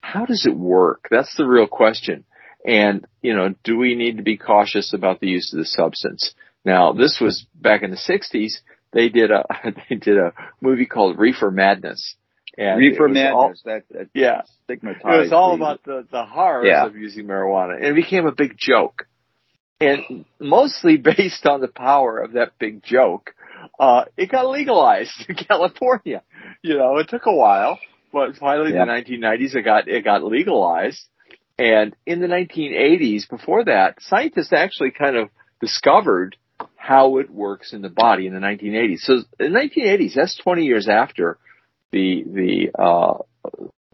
How 0.00 0.26
does 0.26 0.46
it 0.46 0.56
work? 0.56 1.08
That's 1.10 1.34
the 1.36 1.46
real 1.46 1.66
question. 1.66 2.24
And 2.64 3.06
you 3.20 3.34
know, 3.34 3.54
do 3.64 3.76
we 3.76 3.94
need 3.94 4.18
to 4.18 4.22
be 4.22 4.36
cautious 4.36 4.92
about 4.94 5.20
the 5.20 5.28
use 5.28 5.52
of 5.52 5.58
the 5.58 5.64
substance? 5.64 6.34
Now, 6.64 6.92
this 6.92 7.18
was 7.20 7.46
back 7.54 7.82
in 7.82 7.90
the 7.90 7.96
'60s. 7.96 8.60
They 8.92 9.08
did 9.08 9.30
a 9.30 9.44
they 9.88 9.96
did 9.96 10.18
a 10.18 10.32
movie 10.60 10.86
called 10.86 11.18
Reefer 11.18 11.50
Madness. 11.50 12.16
And 12.58 12.78
Reefer 12.78 13.08
was 13.08 13.18
all- 13.18 13.54
that, 13.64 13.84
that 13.90 14.08
Yeah. 14.14 14.42
stigmatized. 14.64 15.04
it 15.06 15.20
was 15.20 15.32
all 15.32 15.54
about 15.54 15.82
the, 15.84 16.06
the 16.10 16.24
horrors 16.24 16.66
Yeah. 16.68 16.86
of 16.86 16.96
using 16.96 17.26
marijuana. 17.26 17.76
And 17.76 17.84
it 17.86 17.94
became 17.94 18.26
a 18.26 18.32
big 18.32 18.56
joke. 18.58 19.06
And 19.80 20.24
mostly 20.38 20.96
based 21.16 21.46
on 21.46 21.60
the 21.60 21.68
power 21.68 22.18
of 22.18 22.32
that 22.32 22.58
big 22.58 22.82
joke, 22.82 23.34
uh, 23.80 24.04
it 24.16 24.30
got 24.30 24.48
legalized 24.48 25.12
in 25.28 25.34
California. 25.36 26.22
You 26.62 26.76
know, 26.76 26.98
it 26.98 27.08
took 27.08 27.26
a 27.26 27.34
while, 27.34 27.78
but 28.12 28.36
finally 28.36 28.72
Yeah. 28.74 28.82
in 28.82 28.88
the 28.88 28.92
1990s 29.26 29.54
it 29.56 29.62
got, 29.62 29.88
it 29.88 30.04
got 30.04 30.22
legalized. 30.22 31.02
And 31.58 31.94
in 32.06 32.20
the 32.20 32.26
1980s, 32.28 33.28
before 33.28 33.64
that, 33.64 33.96
scientists 34.00 34.52
actually 34.52 34.90
kind 34.90 35.16
of 35.16 35.28
discovered 35.60 36.36
how 36.76 37.18
it 37.18 37.30
works 37.30 37.72
in 37.72 37.82
the 37.82 37.88
body 37.88 38.26
in 38.26 38.34
the 38.34 38.40
1980s. 38.40 39.00
So 39.00 39.20
in 39.40 39.52
the 39.52 39.58
1980s, 39.58 40.14
that's 40.14 40.36
20 40.36 40.64
years 40.64 40.88
after 40.88 41.38
the, 41.92 42.24
the, 42.26 42.82
uh, 42.82 43.18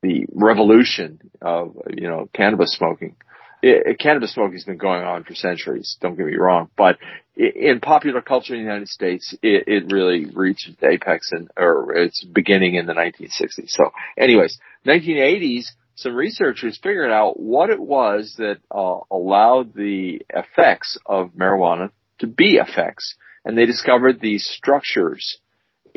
the 0.02 0.26
revolution 0.32 1.18
of 1.40 1.76
you 1.94 2.08
know 2.08 2.28
cannabis 2.32 2.74
smoking. 2.74 3.16
It, 3.60 3.98
cannabis 3.98 4.34
smoking 4.34 4.54
has 4.54 4.64
been 4.64 4.76
going 4.76 5.02
on 5.02 5.24
for 5.24 5.34
centuries. 5.34 5.96
Don't 6.00 6.16
get 6.16 6.26
me 6.26 6.36
wrong, 6.36 6.70
but 6.76 6.98
in 7.36 7.80
popular 7.80 8.20
culture 8.20 8.54
in 8.54 8.60
the 8.60 8.64
United 8.64 8.88
States, 8.88 9.34
it, 9.42 9.64
it 9.66 9.92
really 9.92 10.26
reached 10.26 10.68
its 10.68 10.82
apex 10.82 11.32
and 11.32 11.48
or 11.56 11.96
its 11.96 12.24
beginning 12.24 12.76
in 12.76 12.86
the 12.86 12.92
1960s. 12.92 13.70
So, 13.70 13.90
anyways, 14.16 14.58
1980s, 14.86 15.66
some 15.96 16.14
researchers 16.14 16.78
figured 16.80 17.10
out 17.10 17.40
what 17.40 17.70
it 17.70 17.80
was 17.80 18.34
that 18.38 18.58
uh, 18.70 19.00
allowed 19.10 19.74
the 19.74 20.22
effects 20.30 20.96
of 21.04 21.30
marijuana 21.30 21.90
to 22.20 22.28
be 22.28 22.56
effects. 22.56 23.16
And 23.44 23.58
they 23.58 23.66
discovered 23.66 24.20
these 24.20 24.46
structures 24.46 25.38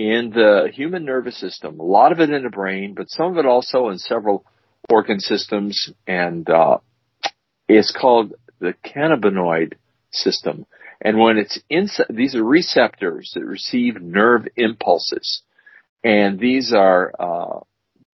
in 0.02 0.32
the 0.32 0.70
human 0.74 1.06
nervous 1.06 1.38
system, 1.40 1.80
a 1.80 1.84
lot 1.84 2.12
of 2.12 2.20
it 2.20 2.32
in 2.32 2.44
the 2.44 2.50
brain, 2.50 2.96
but 2.96 3.12
some 3.12 3.32
of 3.32 3.38
it 3.38 3.46
also 3.46 3.90
in 3.90 4.00
several 4.00 4.44
organ 4.90 5.20
systems. 5.20 5.92
And 6.08 6.50
uh, 6.50 6.80
it's 7.68 7.92
called 7.92 8.34
the 8.60 8.74
cannabinoid 8.84 9.74
system. 10.12 10.66
And 11.00 11.20
when 11.20 11.38
it's 11.38 11.60
inside, 11.70 12.08
these 12.10 12.34
are 12.36 12.44
receptors 12.44 13.32
that 13.36 13.46
receive 13.46 14.02
nerve 14.02 14.48
impulses. 14.56 15.44
And 16.04 16.40
these 16.40 16.74
are, 16.74 17.12
uh, 17.20 17.60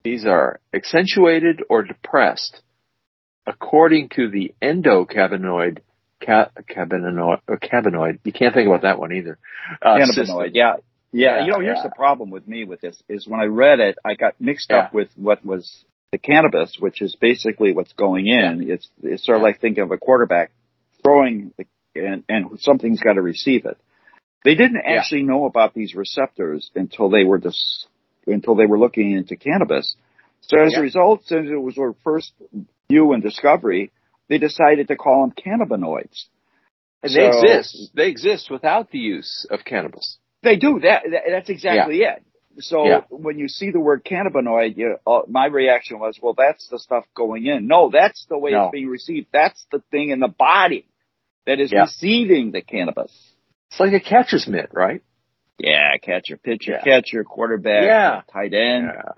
these 0.02 0.26
are 0.26 0.58
accentuated 0.74 1.62
or 1.70 1.84
depressed 1.84 2.62
according 3.46 4.08
to 4.16 4.28
the 4.28 4.52
endocannabinoid 4.60 5.78
ca- 6.24 6.50
cannabinoid, 6.68 7.40
cannabinoid. 7.48 8.18
You 8.24 8.32
can't 8.32 8.54
think 8.54 8.66
about 8.66 8.82
that 8.82 8.98
one 8.98 9.12
either. 9.12 9.38
Uh, 9.80 9.98
cannabinoid, 9.98 10.50
yeah. 10.52 10.74
yeah. 10.74 10.82
Yeah, 11.12 11.44
you 11.44 11.52
know, 11.52 11.60
here's 11.60 11.78
yeah. 11.78 11.84
the 11.84 11.94
problem 11.94 12.30
with 12.30 12.46
me 12.46 12.64
with 12.64 12.80
this 12.80 13.00
is 13.08 13.26
when 13.26 13.40
I 13.40 13.44
read 13.44 13.80
it, 13.80 13.96
I 14.04 14.14
got 14.14 14.40
mixed 14.40 14.70
Yeah. 14.70 14.78
up 14.78 14.94
with 14.94 15.08
what 15.16 15.44
was 15.44 15.84
the 16.12 16.18
cannabis, 16.18 16.76
which 16.78 17.00
is 17.00 17.16
basically 17.16 17.72
what's 17.72 17.92
going 17.92 18.26
in. 18.26 18.70
It's 18.70 18.88
it's 19.02 19.24
sort 19.24 19.36
of 19.36 19.40
Yeah. 19.42 19.48
like 19.48 19.60
thinking 19.60 19.82
of 19.84 19.92
a 19.92 19.98
quarterback 19.98 20.50
throwing 21.02 21.52
the, 21.56 21.66
and 21.94 22.24
and 22.28 22.60
something's 22.60 23.00
got 23.00 23.14
to 23.14 23.22
receive 23.22 23.66
it. 23.66 23.78
They 24.44 24.54
didn't 24.54 24.82
Yeah. 24.84 24.98
actually 24.98 25.22
know 25.22 25.46
about 25.46 25.74
these 25.74 25.94
receptors 25.94 26.70
until 26.74 27.08
they 27.08 27.24
were 27.24 27.38
dis, 27.38 27.86
until 28.26 28.54
they 28.54 28.66
were 28.66 28.78
looking 28.78 29.12
into 29.12 29.36
cannabis. 29.36 29.96
So 30.42 30.58
as 30.60 30.72
Yeah. 30.72 30.80
a 30.80 30.82
result, 30.82 31.24
since 31.24 31.48
it 31.50 31.60
was 31.60 31.76
their 31.76 31.94
first 32.04 32.32
view 32.88 33.12
and 33.12 33.22
discovery, 33.22 33.90
they 34.28 34.38
decided 34.38 34.88
to 34.88 34.96
call 34.96 35.22
them 35.22 35.32
cannabinoids. 35.32 36.28
And 37.02 37.12
they 37.12 37.26
exist. 37.26 37.90
They 37.94 38.08
exist 38.08 38.50
without 38.50 38.90
the 38.90 38.98
use 38.98 39.46
of 39.50 39.64
cannabis. 39.64 40.18
They 40.46 40.56
do 40.56 40.78
that. 40.80 41.02
that 41.10 41.22
that's 41.28 41.50
exactly 41.50 42.02
it. 42.02 42.22
So 42.60 42.86
Yeah. 42.86 43.00
when 43.10 43.38
you 43.38 43.48
see 43.48 43.70
the 43.70 43.80
word 43.80 44.04
cannabinoid, 44.04 44.76
you, 44.78 44.96
uh, 45.06 45.22
my 45.28 45.46
reaction 45.46 45.98
was, 45.98 46.18
well, 46.22 46.34
that's 46.34 46.68
the 46.68 46.78
stuff 46.78 47.04
going 47.14 47.44
in. 47.46 47.66
No, 47.66 47.90
that's 47.90 48.24
the 48.26 48.38
way 48.38 48.52
No. 48.52 48.64
it's 48.66 48.72
being 48.72 48.88
received. 48.88 49.26
That's 49.32 49.66
the 49.70 49.80
thing 49.90 50.10
in 50.10 50.20
the 50.20 50.28
body 50.28 50.86
that 51.46 51.60
is 51.60 51.70
Yeah. 51.72 51.82
receiving 51.82 52.52
the 52.52 52.62
cannabis. 52.62 53.12
It's 53.70 53.80
like 53.80 53.92
a 53.92 54.00
catcher's 54.00 54.46
mitt, 54.46 54.70
right? 54.72 55.02
Yeah, 55.58 55.96
catcher, 55.98 56.36
pitcher, 56.36 56.72
Yeah. 56.72 56.82
catcher, 56.82 57.24
quarterback, 57.24 57.84
Yeah. 57.84 58.22
tight 58.32 58.54
end. 58.54 58.90
Yeah. 58.94 59.12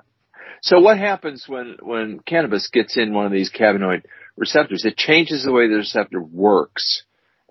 So 0.62 0.80
what 0.80 0.98
happens 0.98 1.48
when, 1.48 1.76
when 1.80 2.18
cannabis 2.20 2.68
gets 2.70 2.96
in 2.96 3.14
one 3.14 3.26
of 3.26 3.32
these 3.32 3.50
cannabinoid 3.52 4.04
receptors? 4.36 4.84
It 4.84 4.96
changes 4.96 5.44
the 5.44 5.52
way 5.52 5.68
the 5.68 5.76
receptor 5.76 6.20
works. 6.20 7.04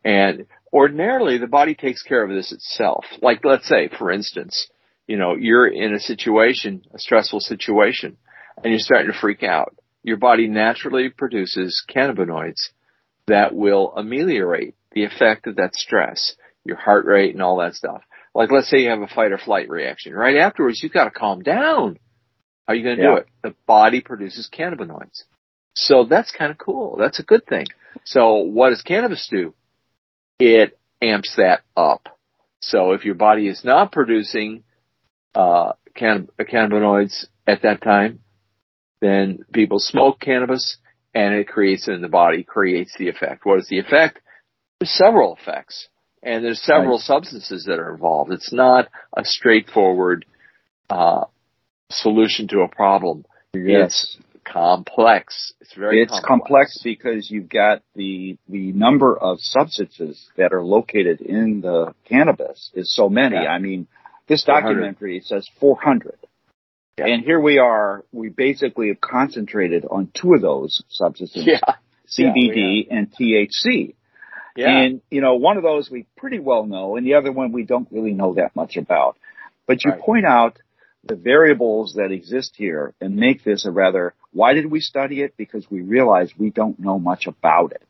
And 0.04 0.48
ordinarily 0.74 1.38
the 1.38 1.48
body 1.48 1.76
takes 1.76 2.02
care 2.04 2.24
of 2.24 2.30
this 2.30 2.52
itself. 2.52 3.06
Like 3.22 3.42
let's 3.44 3.68
say, 3.68 3.90
for 3.98 4.12
instance, 4.12 4.68
you 5.08 5.18
know, 5.18 5.36
you're 5.36 5.68
in 5.68 5.94
a 5.94 6.00
situation, 6.00 6.82
a 6.94 7.00
stressful 7.00 7.40
situation, 7.40 8.18
and 8.64 8.72
you're 8.72 8.80
starting 8.80 9.12
to 9.12 9.18
freak 9.18 9.44
out. 9.44 9.76
Your 10.04 10.18
body 10.18 10.48
naturally 10.48 11.10
produces 11.10 11.84
cannabinoids 11.94 12.70
that 13.28 13.54
will 13.54 13.94
ameliorate 13.96 14.76
the 14.92 15.04
effect 15.04 15.48
of 15.48 15.58
that 15.58 15.76
stress, 15.76 16.36
your 16.64 16.78
heart 16.78 17.06
rate 17.06 17.34
and 17.34 17.42
all 17.42 17.58
that 17.58 17.76
stuff. 17.76 18.02
Like 18.34 18.52
let's 18.52 18.70
say 18.70 18.80
you 18.80 18.90
have 18.90 19.02
a 19.02 19.08
fight 19.08 19.32
or 19.32 19.38
flight 19.38 19.70
reaction. 19.70 20.14
Right 20.14 20.38
afterwards, 20.38 20.82
you've 20.82 20.94
got 20.94 21.06
to 21.06 21.12
calm 21.12 21.42
down. 21.42 21.98
How 22.68 22.74
are 22.74 22.76
you 22.76 22.84
going 22.84 22.98
to 22.98 23.04
Yeah. 23.04 23.10
do 23.12 23.16
it? 23.18 23.28
The 23.44 23.56
body 23.66 24.02
produces 24.02 24.50
cannabinoids. 24.52 25.24
So 25.74 26.06
that's 26.06 26.32
kind 26.32 26.52
of 26.52 26.58
cool. 26.58 26.98
That's 26.98 27.20
a 27.20 27.24
good 27.24 27.46
thing. 27.46 27.68
So 28.04 28.38
what 28.38 28.70
does 28.70 28.82
cannabis 28.82 29.28
do? 29.30 29.54
It 30.40 30.78
amps 31.02 31.36
that 31.38 31.62
up. 31.76 32.08
So 32.60 32.92
if 32.92 33.06
your 33.06 33.16
body 33.16 33.48
is 33.48 33.64
not 33.64 33.92
producing 33.92 34.64
uh, 35.36 35.74
can- 35.96 36.30
cannabinoids 36.40 37.26
at 37.46 37.62
that 37.64 37.82
time, 37.82 38.20
then 39.00 39.40
people 39.54 39.80
smoke 39.80 40.20
cannabis 40.20 40.78
and 41.14 41.34
it 41.36 41.48
creates 41.48 41.88
it 41.88 41.94
in 41.94 42.02
the 42.02 42.08
body, 42.08 42.44
creates 42.44 42.96
the 42.98 43.10
effect. 43.10 43.46
What 43.46 43.60
is 43.60 43.68
the 43.68 43.80
effect? 43.80 44.20
There's 44.80 44.92
several 44.92 45.36
effects 45.40 45.88
and 46.24 46.44
there's 46.44 46.62
several 46.62 46.98
Right. 46.98 47.06
substances 47.06 47.66
that 47.66 47.80
are 47.80 47.94
involved. 47.94 48.32
It's 48.32 48.54
not 48.54 48.88
a 49.16 49.24
straightforward 49.24 50.26
uh, 50.90 51.26
solution 51.90 52.48
to 52.50 52.62
a 52.62 52.68
problem. 52.68 53.26
It's 53.54 54.18
complex. 54.52 55.54
It's 55.62 55.74
very 55.74 56.02
It's 56.02 56.20
complex 56.26 56.80
because 56.84 57.30
you've 57.30 57.50
got 57.50 57.82
the 57.96 58.38
the 58.48 58.72
number 58.72 59.18
of 59.18 59.40
substances 59.42 60.30
that 60.38 60.54
are 60.54 60.64
located 60.64 61.22
in 61.22 61.62
the 61.62 61.94
cannabis 62.06 62.72
is 62.74 62.94
so 62.94 63.10
many. 63.10 63.36
Yeah. 63.36 63.50
I 63.50 63.60
mean, 63.60 63.88
this 64.28 64.44
documentary 64.44 65.22
says 65.24 65.48
400. 65.60 66.16
Yeah. 66.98 67.08
And 67.08 67.24
here 67.24 67.40
we 67.40 67.60
are, 67.60 68.04
we 68.12 68.30
basically 68.30 68.88
have 68.88 69.00
concentrated 69.00 69.86
on 69.90 70.10
two 70.14 70.34
of 70.34 70.42
those 70.42 70.84
substances, 70.90 71.46
Yeah. 71.46 71.60
CBD 72.08 72.88
and 72.90 73.12
THC. 73.14 73.94
Yeah. 74.56 74.80
And, 74.80 75.02
you 75.12 75.22
know, 75.22 75.36
one 75.36 75.58
of 75.58 75.64
those 75.64 75.92
we 75.92 76.08
pretty 76.18 76.40
well 76.40 76.66
know 76.66 76.96
and 76.96 77.06
the 77.06 77.14
other 77.14 77.32
one 77.32 77.52
we 77.52 77.64
don't 77.64 77.88
really 77.92 78.14
know 78.14 78.34
that 78.36 78.56
much 78.56 78.78
about. 78.78 79.18
But 79.68 79.86
you 79.86 79.92
Right. 79.92 80.00
point 80.00 80.26
out 80.26 80.58
the 81.04 81.16
variables 81.16 81.94
that 81.94 82.12
exist 82.12 82.56
here 82.58 82.94
and 83.00 83.16
make 83.16 83.44
this 83.44 83.66
a 83.66 83.72
rather, 83.72 84.14
why 84.34 84.54
did 84.54 84.70
we 84.70 84.80
study 84.80 85.22
it? 85.22 85.36
Because 85.38 85.70
we 85.70 85.82
realize 85.82 86.32
we 86.38 86.50
don't 86.50 86.80
know 86.80 87.00
much 87.00 87.28
about 87.28 87.72
it. 87.72 87.84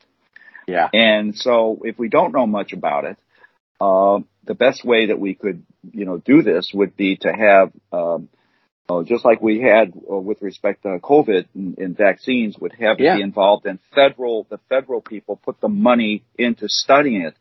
yeah. 0.68 0.90
And 0.94 1.36
so 1.36 1.80
if 1.84 1.98
we 1.98 2.10
don't 2.10 2.34
know 2.34 2.46
much 2.48 2.74
about 2.74 3.06
it, 3.06 3.18
uh, 3.80 4.20
the 4.46 4.56
best 4.56 4.84
way 4.86 5.08
that 5.08 5.20
we 5.20 5.34
could, 5.36 5.64
you 5.92 6.06
know, 6.06 6.18
do 6.18 6.42
this 6.42 6.72
would 6.74 6.96
be 6.96 7.18
to 7.18 7.30
have, 7.32 7.72
um, 7.92 8.30
uh, 8.90 9.04
just 9.04 9.26
like 9.26 9.42
we 9.42 9.60
had 9.62 9.94
uh, 10.10 10.16
with 10.18 10.42
respect 10.42 10.84
to 10.84 10.98
COVID 11.00 11.46
and, 11.54 11.78
and 11.78 11.98
vaccines, 11.98 12.58
would 12.58 12.74
have 12.74 13.00
Yeah. 13.00 13.14
to 13.14 13.18
be 13.18 13.24
involved 13.24 13.66
in 13.66 13.80
federal, 13.94 14.46
the 14.50 14.60
federal 14.70 15.02
people 15.02 15.36
put 15.36 15.60
the 15.60 15.68
money 15.70 16.24
into 16.38 16.68
studying 16.70 17.22
it. 17.24 17.36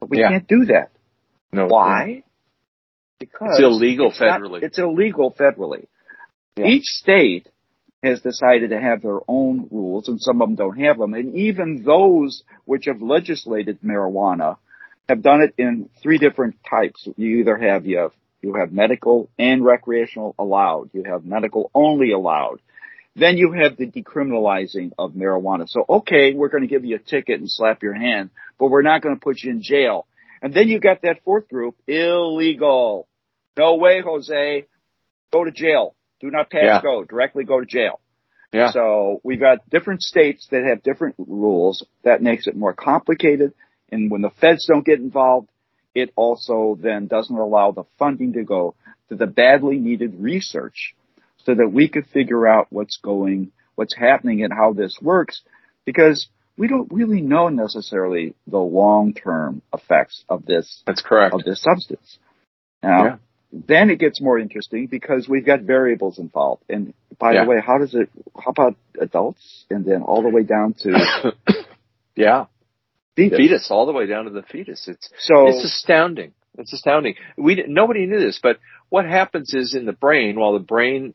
But 0.00 0.10
we 0.10 0.18
Yeah. 0.20 0.28
can't 0.30 0.46
do 0.48 0.66
that. 0.66 0.90
No. 1.52 1.66
Why? 1.66 2.22
Because 3.18 3.58
It's 3.58 3.60
illegal 3.64 4.10
it's 4.10 4.20
not- 4.20 4.40
federally. 4.40 4.62
it's 4.62 4.78
illegal 4.78 5.32
federally. 5.32 5.86
Yeah. 6.56 6.66
Each 6.66 6.84
state 6.84 7.48
has 8.02 8.20
decided 8.20 8.70
to 8.70 8.80
have 8.80 9.02
their 9.02 9.20
own 9.26 9.68
rules, 9.70 10.08
and 10.08 10.20
some 10.20 10.42
of 10.42 10.48
them 10.48 10.56
don't 10.56 10.78
have 10.78 10.98
them. 10.98 11.14
And 11.14 11.34
even 11.34 11.82
those 11.82 12.42
which 12.64 12.86
have 12.86 13.00
legislated 13.00 13.80
marijuana 13.82 14.56
have 15.08 15.22
done 15.22 15.42
it 15.42 15.54
in 15.56 15.88
three 16.02 16.18
different 16.18 16.56
types. 16.68 17.08
You 17.16 17.38
either 17.38 17.56
have 17.56 17.86
you 17.86 17.98
have 17.98 18.12
you 18.42 18.54
have 18.54 18.72
medical 18.72 19.30
and 19.38 19.64
recreational 19.64 20.34
allowed. 20.38 20.90
You 20.92 21.04
have 21.04 21.24
medical 21.24 21.70
only 21.74 22.12
allowed. 22.12 22.60
Then 23.14 23.38
you 23.38 23.52
have 23.52 23.76
the 23.76 23.86
decriminalizing 23.86 24.92
of 24.98 25.12
marijuana. 25.12 25.68
So 25.68 25.84
okay, 25.88 26.34
we're 26.34 26.50
going 26.50 26.62
to 26.62 26.68
give 26.68 26.84
you 26.84 26.96
a 26.96 26.98
ticket 26.98 27.40
and 27.40 27.50
slap 27.50 27.82
your 27.82 27.94
hand, 27.94 28.30
but 28.58 28.68
we're 28.68 28.82
not 28.82 29.02
going 29.02 29.16
to 29.16 29.20
put 29.20 29.42
you 29.42 29.50
in 29.50 29.62
jail. 29.62 30.06
And 30.42 30.52
then 30.52 30.68
you 30.68 30.80
got 30.80 31.02
that 31.02 31.24
fourth 31.24 31.48
group, 31.48 31.76
illegal. 31.86 33.08
No 33.56 33.76
way, 33.76 34.02
Jose. 34.02 34.66
Go 35.32 35.44
to 35.44 35.50
jail. 35.50 35.95
Do 36.20 36.30
not 36.30 36.50
pass 36.50 36.62
Yeah. 36.62 36.82
go. 36.82 37.04
Directly 37.04 37.44
go 37.44 37.60
to 37.60 37.66
jail. 37.66 38.00
Yeah. 38.52 38.70
So 38.70 39.20
we've 39.22 39.40
got 39.40 39.68
different 39.70 40.02
states 40.02 40.46
that 40.50 40.64
have 40.64 40.82
different 40.82 41.16
rules. 41.18 41.84
That 42.04 42.22
makes 42.22 42.46
it 42.46 42.56
more 42.56 42.72
complicated. 42.72 43.52
And 43.92 44.10
when 44.10 44.22
the 44.22 44.30
feds 44.30 44.66
don't 44.66 44.84
get 44.84 44.98
involved, 44.98 45.48
it 45.94 46.12
also 46.16 46.76
then 46.80 47.06
doesn't 47.06 47.36
allow 47.36 47.72
the 47.72 47.84
funding 47.98 48.34
to 48.34 48.44
go 48.44 48.74
to 49.08 49.14
the 49.16 49.26
badly 49.26 49.78
needed 49.78 50.14
research 50.20 50.94
so 51.44 51.54
that 51.54 51.68
we 51.72 51.88
could 51.88 52.06
figure 52.06 52.46
out 52.46 52.66
what's 52.70 52.96
going, 52.98 53.52
what's 53.74 53.94
happening 53.96 54.42
and 54.42 54.52
how 54.52 54.72
this 54.72 54.98
works 55.00 55.42
because 55.84 56.28
we 56.58 56.68
don't 56.68 56.90
really 56.92 57.20
know 57.20 57.48
necessarily 57.48 58.34
the 58.46 58.58
long-term 58.58 59.62
effects 59.72 60.24
of 60.28 60.44
this, 60.46 60.82
That's 60.86 61.02
correct. 61.02 61.34
of 61.34 61.44
this 61.44 61.60
substance. 61.62 62.18
Now, 62.82 63.04
Yeah. 63.04 63.16
Then 63.52 63.90
it 63.90 63.98
gets 63.98 64.20
more 64.20 64.38
interesting 64.38 64.86
because 64.86 65.28
we've 65.28 65.46
got 65.46 65.60
variables 65.62 66.18
involved. 66.18 66.64
And 66.68 66.94
by 67.18 67.32
Yeah. 67.34 67.44
the 67.44 67.50
way, 67.50 67.60
how 67.64 67.78
does 67.78 67.94
it, 67.94 68.10
how 68.36 68.50
about 68.50 68.76
adults 69.00 69.64
and 69.70 69.84
then 69.84 70.02
all 70.02 70.22
the 70.22 70.28
way 70.30 70.42
down 70.42 70.74
to 70.80 71.32
yeah. 72.16 72.46
fetus? 73.14 73.36
Fetus, 73.36 73.70
all 73.70 73.86
the 73.86 73.92
way 73.92 74.06
down 74.06 74.24
to 74.24 74.30
the 74.30 74.42
fetus. 74.42 74.88
It's 74.88 75.08
So, 75.18 75.48
it's 75.48 75.64
astounding. 75.64 76.32
It's 76.58 76.72
astounding. 76.72 77.14
We 77.36 77.64
nobody 77.68 78.06
knew 78.06 78.18
this, 78.18 78.40
but 78.42 78.58
what 78.88 79.04
happens 79.04 79.52
is 79.54 79.74
in 79.74 79.84
the 79.84 79.92
brain, 79.92 80.38
while 80.40 80.54
the 80.54 80.58
brain 80.58 81.14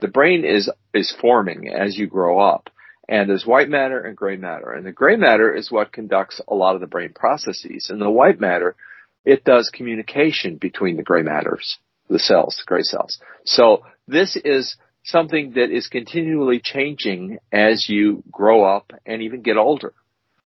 the 0.00 0.08
brain 0.08 0.44
is 0.44 0.70
is 0.92 1.10
forming 1.18 1.68
as 1.72 1.96
you 1.96 2.06
grow 2.06 2.38
up, 2.38 2.68
and 3.08 3.28
there's 3.28 3.46
white 3.46 3.70
matter 3.70 3.98
and 4.00 4.14
gray 4.16 4.36
matter, 4.36 4.70
and 4.70 4.84
the 4.84 4.92
gray 4.92 5.16
matter 5.16 5.54
is 5.54 5.70
what 5.72 5.92
conducts 5.92 6.42
a 6.46 6.54
lot 6.54 6.74
of 6.74 6.82
the 6.82 6.86
brain 6.86 7.12
processes, 7.14 7.88
and 7.88 8.02
the 8.02 8.10
white 8.10 8.38
matter 8.38 8.76
it 9.24 9.44
does 9.44 9.70
communication 9.72 10.56
between 10.56 10.96
the 10.96 11.02
gray 11.02 11.22
matters, 11.22 11.78
the 12.08 12.18
cells, 12.18 12.56
the 12.58 12.68
gray 12.68 12.82
cells. 12.82 13.18
So 13.44 13.84
this 14.08 14.36
is 14.36 14.76
something 15.04 15.52
that 15.52 15.70
is 15.70 15.88
continually 15.88 16.60
changing 16.62 17.38
as 17.50 17.88
you 17.88 18.22
grow 18.30 18.64
up 18.64 18.92
and 19.06 19.22
even 19.22 19.42
get 19.42 19.56
older. 19.56 19.92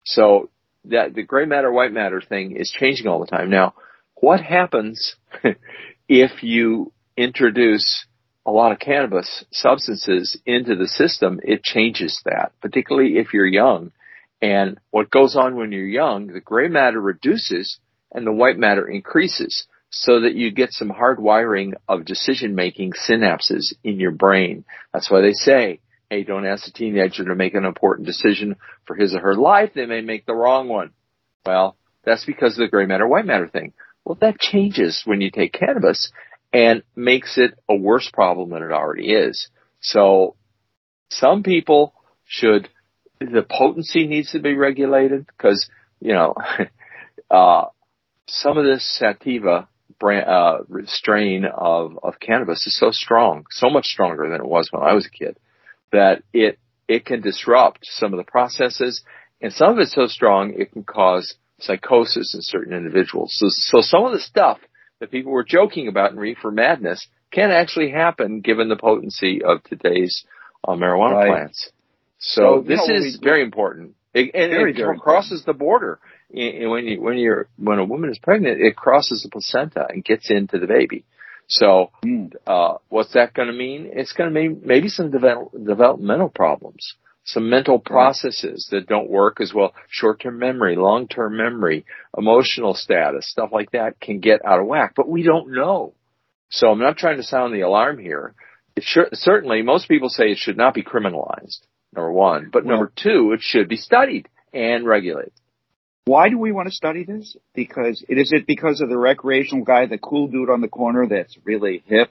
So 0.05 0.51
that 0.87 1.15
the 1.15 1.23
gray 1.23 1.47
matter, 1.47 1.73
white 1.73 1.93
matter 1.93 2.21
thing 2.21 2.57
is 2.57 2.71
changing 2.71 3.07
all 3.07 3.21
the 3.21 3.27
time. 3.27 3.51
Now, 3.51 3.75
what 4.15 4.41
happens 4.41 5.17
if 6.09 6.43
you 6.43 6.93
introduce 7.17 8.07
a 8.47 8.51
lot 8.51 8.73
of 8.73 8.79
cannabis 8.79 9.45
substances 9.51 10.39
into 10.45 10.77
the 10.77 10.89
system? 10.89 11.41
It 11.43 11.63
changes 11.63 12.21
that, 12.25 12.53
particularly 12.61 13.17
if 13.17 13.33
you're 13.33 13.47
young. 13.47 13.93
And 14.43 14.79
what 14.91 15.11
goes 15.11 15.37
on 15.37 15.57
when 15.57 15.73
you're 15.73 15.87
young, 15.87 16.27
the 16.27 16.41
gray 16.41 16.69
matter 16.69 17.01
reduces 17.01 17.79
and 18.15 18.27
the 18.27 18.33
white 18.33 18.57
matter 18.57 18.89
increases 18.89 19.67
so 19.91 20.21
that 20.21 20.35
you 20.35 20.51
get 20.51 20.73
some 20.73 20.91
hardwiring 20.91 21.75
of 21.89 22.05
decision 22.05 22.55
making 22.55 22.93
synapses 22.93 23.75
in 23.85 24.01
your 24.01 24.11
brain. 24.11 24.65
That's 24.93 25.11
why 25.11 25.21
they 25.21 25.33
say, 25.33 25.81
hey, 26.11 26.25
don't 26.25 26.47
ask 26.47 26.67
a 26.67 26.73
teenager 26.73 27.25
to 27.25 27.35
make 27.35 27.55
an 27.55 27.65
important 27.65 28.07
decision 28.07 28.57
for 28.87 28.97
his 28.97 29.15
or 29.15 29.21
her 29.21 29.35
life. 29.35 29.71
They 29.75 29.87
may 29.87 30.01
make 30.01 30.27
the 30.27 30.35
wrong 30.35 30.69
one. 30.69 30.91
Well, 31.47 31.77
that's 32.05 32.25
because 32.25 32.53
of 32.53 32.59
the 32.59 32.69
gray 32.69 32.87
matter, 32.87 33.07
white 33.07 33.27
matter 33.27 33.49
thing. 33.49 33.73
Well, 34.05 34.19
that 34.21 34.39
changes 34.39 35.03
when 35.05 35.21
you 35.21 35.31
take 35.31 35.53
cannabis 35.53 36.11
and 36.53 36.83
makes 36.95 37.39
it 37.39 37.59
a 37.69 37.75
worse 37.75 38.11
problem 38.13 38.51
than 38.51 38.63
it 38.63 38.73
already 38.73 39.13
is. 39.13 39.49
So 39.81 40.37
some 41.09 41.43
people 41.43 41.95
should, 42.25 42.69
the 43.21 43.47
potency 43.49 44.07
needs 44.07 44.33
to 44.33 44.41
be 44.41 44.55
regulated 44.55 45.27
because, 45.27 45.69
you 46.01 46.13
know, 46.13 46.35
uh, 47.31 47.67
some 48.27 48.59
of 48.59 48.65
this 48.65 48.85
sativa 48.99 49.69
brand, 49.99 50.29
uh, 50.29 50.59
strain 50.87 51.45
of, 51.45 51.99
of 52.03 52.21
cannabis 52.21 52.67
is 52.67 52.79
so 52.79 52.91
strong, 52.91 53.45
so 53.51 53.71
much 53.71 53.87
stronger 53.87 54.29
than 54.29 54.41
it 54.41 54.47
was 54.47 54.69
when 54.71 54.83
I 54.83 54.95
was 54.95 55.07
a 55.07 55.11
kid, 55.11 55.39
that 55.93 56.23
it, 56.33 56.59
it 56.89 57.05
can 57.05 57.21
disrupt 57.21 57.81
some 57.83 58.13
of 58.13 58.19
the 58.19 58.31
processes 58.31 59.03
and 59.41 59.53
some 59.53 59.73
of 59.73 59.79
it's 59.79 59.95
so 59.95 60.07
strong 60.07 60.55
it 60.57 60.73
can 60.73 60.85
cause 60.85 61.35
psychosis 61.61 62.35
in 62.35 62.41
certain 62.43 62.75
individuals. 62.75 63.35
So, 63.37 63.47
so 63.51 63.81
some 63.81 64.05
of 64.05 64.13
the 64.13 64.21
stuff 64.21 64.59
that 65.01 65.11
people 65.11 65.33
were 65.33 65.45
joking 65.45 65.89
about 65.89 66.13
in 66.13 66.19
reefer 66.19 66.51
madness 66.51 67.07
can 67.31 67.51
actually 67.51 67.91
happen 67.91 68.41
given 68.41 68.69
the 68.69 68.77
potency 68.77 69.43
of 69.43 69.63
today's 69.65 70.25
uh, 70.67 70.73
marijuana 70.73 71.15
right. 71.15 71.29
plants. 71.29 71.71
So, 72.19 72.63
so 72.63 72.65
this 72.67 72.89
know, 72.89 72.95
is 72.95 73.19
we, 73.21 73.25
very 73.25 73.43
important. 73.43 73.95
It, 74.15 74.31
and 74.35 74.51
very, 74.51 74.73
it 74.73 75.01
crosses 75.01 75.41
important. 75.41 75.47
the 75.47 75.53
border 75.55 76.01
when 76.31 76.87
you 76.87 77.01
when 77.01 77.19
you're 77.19 77.49
when 77.57 77.79
a 77.79 77.85
woman 77.85 78.11
is 78.11 78.19
pregnant, 78.19 78.61
it 78.61 78.77
crosses 78.77 79.23
the 79.23 79.31
placenta 79.31 79.87
and 79.89 80.05
gets 80.05 80.31
into 80.31 80.59
the 80.59 80.67
baby. 80.67 81.05
So, 81.47 81.91
mm. 82.05 82.33
uh, 82.47 82.79
what's 82.89 83.13
that 83.13 83.35
going 83.35 83.49
to 83.49 83.55
mean? 83.55 83.91
It's 83.93 84.13
going 84.13 84.33
to 84.33 84.35
mean 84.35 84.63
maybe 84.65 84.89
some 84.89 85.11
develop, 85.11 85.53
developmental 85.53 86.31
problems, 86.31 86.95
some 87.25 87.51
mental 87.51 87.79
processes 87.79 88.69
that 88.71 88.87
don't 88.87 89.11
work 89.11 89.41
as 89.41 89.53
well. 89.53 89.75
Short-term 89.91 90.39
memory, 90.39 90.77
long-term 90.77 91.37
memory, 91.37 91.85
emotional 92.17 92.75
status, 92.75 93.29
stuff 93.29 93.51
like 93.53 93.73
that 93.73 94.01
can 94.01 94.21
get 94.21 94.45
out 94.45 94.61
of 94.61 94.67
whack, 94.67 94.95
but 94.97 95.09
we 95.09 95.23
don't 95.23 95.53
know. 95.53 95.93
So 96.49 96.69
I'm 96.71 96.79
not 96.79 96.97
trying 96.97 97.19
to 97.19 97.23
sound 97.23 97.53
the 97.53 97.63
alarm 97.63 97.99
here. 97.99 98.35
It 98.77 98.85
should, 98.85 99.09
certainly, 99.13 99.63
most 99.63 99.89
people 99.89 100.09
say 100.09 100.31
it 100.31 100.39
should 100.39 100.57
not 100.57 100.75
be 100.75 100.83
criminalized. 100.83 101.59
Number 101.95 102.11
one, 102.11 102.51
but 102.53 102.67
number 102.67 102.91
two, 102.97 103.33
it 103.33 103.41
should 103.41 103.69
be 103.69 103.77
studied 103.77 104.29
and 104.53 104.85
regulated. 104.85 105.33
Why 106.07 106.29
do 106.29 106.39
we 106.39 106.53
want 106.53 106.69
to 106.69 106.75
study 106.75 107.05
this? 107.05 107.35
Because 107.55 108.05
it 108.09 108.19
is 108.19 108.31
it 108.31 108.47
because 108.47 108.83
of 108.83 108.91
the 108.91 108.99
recreational 108.99 109.65
guy, 109.65 109.87
the 109.87 109.97
cool 109.97 110.29
dude 110.29 110.51
on 110.51 110.61
the 110.61 110.69
corner 110.69 111.07
that's 111.07 111.37
really 111.45 111.83
hip 111.87 112.11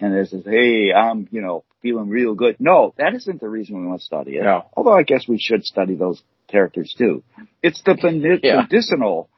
and 0.00 0.26
says, 0.26 0.44
"Hey, 0.46 0.92
I'm 0.94 1.28
you 1.30 1.42
know 1.42 1.64
feeling 1.82 2.08
real 2.08 2.34
good." 2.34 2.56
No, 2.58 2.94
that 2.96 3.14
isn't 3.14 3.40
the 3.40 3.48
reason 3.48 3.80
we 3.80 3.86
want 3.86 4.00
to 4.00 4.04
study 4.06 4.36
it. 4.36 4.44
No. 4.44 4.64
Although 4.74 4.94
I 4.94 5.02
guess 5.02 5.28
we 5.28 5.38
should 5.38 5.64
study 5.64 5.94
those 5.94 6.22
characters 6.48 6.94
too. 6.96 7.22
It's 7.62 7.82
the 7.82 7.96
yeah. 8.42 8.62
medicinal 8.62 9.28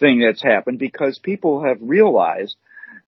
thing 0.00 0.20
that's 0.20 0.42
happened 0.42 0.80
because 0.80 1.20
people 1.20 1.62
have 1.62 1.78
realized 1.80 2.56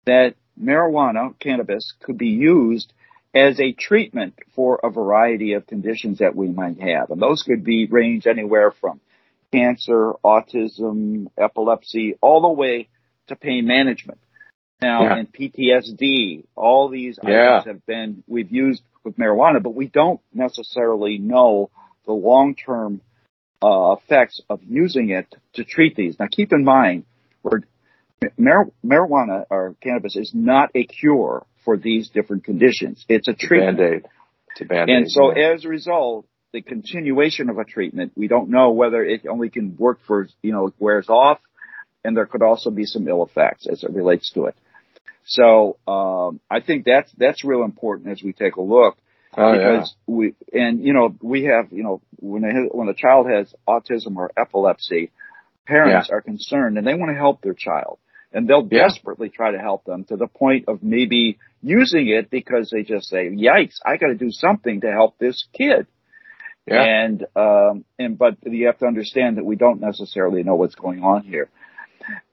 that 0.06 0.34
marijuana, 0.60 1.38
cannabis, 1.38 1.94
could 2.02 2.18
be 2.18 2.30
used 2.30 2.92
as 3.32 3.60
a 3.60 3.72
treatment 3.72 4.34
for 4.56 4.80
a 4.82 4.90
variety 4.90 5.52
of 5.52 5.68
conditions 5.68 6.18
that 6.18 6.34
we 6.34 6.48
might 6.48 6.80
have. 6.80 7.10
And 7.10 7.22
those 7.22 7.44
could 7.44 7.64
be 7.64 7.86
range 7.86 8.26
anywhere 8.26 8.72
from 8.72 9.00
cancer, 9.52 10.12
autism, 10.24 11.26
epilepsy, 11.38 12.16
all 12.20 12.42
the 12.42 12.48
way 12.48 12.88
to 13.28 13.36
pain 13.36 13.66
management. 13.66 14.18
Now, 14.80 15.04
yeah. 15.04 15.16
and 15.18 15.32
PTSD, 15.32 16.44
all 16.56 16.88
these 16.88 17.18
yeah. 17.22 17.58
items 17.58 17.66
have 17.66 17.86
been, 17.86 18.24
we've 18.26 18.50
used 18.50 18.82
with 19.04 19.16
marijuana, 19.16 19.62
but 19.62 19.74
we 19.74 19.86
don't 19.86 20.20
necessarily 20.34 21.18
know 21.18 21.70
the 22.04 22.12
long-term 22.12 23.00
uh, 23.62 23.92
effects 23.92 24.40
of 24.50 24.60
using 24.64 25.10
it 25.10 25.32
to 25.54 25.64
treat 25.64 25.94
these. 25.94 26.18
Now, 26.18 26.26
keep 26.30 26.52
in 26.52 26.64
mind, 26.64 27.04
mar- 28.36 28.70
marijuana 28.84 29.44
or 29.50 29.76
cannabis 29.80 30.16
is 30.16 30.32
not 30.34 30.70
a 30.74 30.84
cure 30.84 31.46
for 31.64 31.76
these 31.76 32.08
different 32.08 32.44
conditions. 32.44 33.04
It's 33.08 33.28
a 33.28 33.34
treatment. 33.34 33.78
Band-aid. 33.78 34.04
It's 34.50 34.60
a 34.62 34.64
band-aid. 34.64 34.96
And 34.96 35.10
so 35.10 35.32
yeah. 35.36 35.52
as 35.52 35.64
a 35.64 35.68
result, 35.68 36.26
the 36.52 36.62
continuation 36.62 37.48
of 37.48 37.58
a 37.58 37.64
treatment. 37.64 38.12
We 38.16 38.28
don't 38.28 38.50
know 38.50 38.72
whether 38.72 39.04
it 39.04 39.26
only 39.26 39.50
can 39.50 39.76
work 39.76 40.00
for, 40.06 40.28
you 40.42 40.52
know, 40.52 40.68
it 40.68 40.74
wears 40.78 41.08
off 41.08 41.40
and 42.04 42.16
there 42.16 42.26
could 42.26 42.42
also 42.42 42.70
be 42.70 42.84
some 42.84 43.08
ill 43.08 43.24
effects 43.24 43.66
as 43.66 43.84
it 43.84 43.90
relates 43.90 44.30
to 44.32 44.46
it. 44.46 44.56
So, 45.24 45.76
um, 45.86 46.40
I 46.50 46.60
think 46.60 46.84
that's, 46.84 47.10
that's 47.16 47.44
real 47.44 47.62
important 47.62 48.10
as 48.10 48.22
we 48.22 48.32
take 48.32 48.56
a 48.56 48.62
look. 48.62 48.96
Oh, 49.34 49.52
because 49.52 49.94
yeah. 50.06 50.14
we, 50.14 50.34
and 50.52 50.84
you 50.84 50.92
know, 50.92 51.14
we 51.22 51.44
have, 51.44 51.72
you 51.72 51.82
know, 51.82 52.02
when 52.18 52.44
a, 52.44 52.76
when 52.76 52.88
a 52.88 52.94
child 52.94 53.28
has 53.30 53.54
autism 53.66 54.16
or 54.16 54.30
epilepsy, 54.36 55.10
parents 55.66 56.08
yeah. 56.10 56.16
are 56.16 56.20
concerned 56.20 56.76
and 56.76 56.86
they 56.86 56.94
want 56.94 57.10
to 57.10 57.16
help 57.16 57.40
their 57.40 57.54
child 57.54 57.98
and 58.32 58.48
they'll 58.48 58.66
yeah. 58.70 58.88
desperately 58.88 59.28
try 59.28 59.52
to 59.52 59.58
help 59.58 59.84
them 59.84 60.04
to 60.04 60.16
the 60.16 60.26
point 60.26 60.66
of 60.68 60.82
maybe 60.82 61.38
using 61.62 62.08
it 62.08 62.30
because 62.30 62.70
they 62.70 62.82
just 62.82 63.08
say, 63.08 63.28
yikes, 63.30 63.76
I 63.84 63.96
got 63.96 64.08
to 64.08 64.14
do 64.14 64.30
something 64.30 64.80
to 64.80 64.90
help 64.90 65.18
this 65.18 65.46
kid. 65.52 65.86
Yeah. 66.66 66.82
And, 66.82 67.26
um, 67.34 67.84
and, 67.98 68.16
but 68.16 68.36
you 68.44 68.66
have 68.66 68.78
to 68.78 68.86
understand 68.86 69.38
that 69.38 69.44
we 69.44 69.56
don't 69.56 69.80
necessarily 69.80 70.42
know 70.42 70.54
what's 70.54 70.76
going 70.76 71.02
on 71.02 71.24
here. 71.24 71.50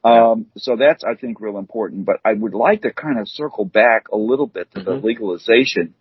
Um, 0.04 0.48
so 0.58 0.76
that's, 0.76 1.04
I 1.04 1.16
think, 1.16 1.42
real 1.42 1.58
important. 1.58 2.06
But 2.06 2.18
I 2.24 2.34
would 2.34 2.54
like 2.54 2.84
to 2.84 2.94
kind 2.94 3.20
of 3.20 3.28
circle 3.28 3.66
back 3.66 4.10
a 4.12 4.18
little 4.18 4.48
bit 4.48 4.72
to 4.72 4.80
mm-hmm. 4.80 4.90
the 4.90 4.96
legalization 4.96 5.94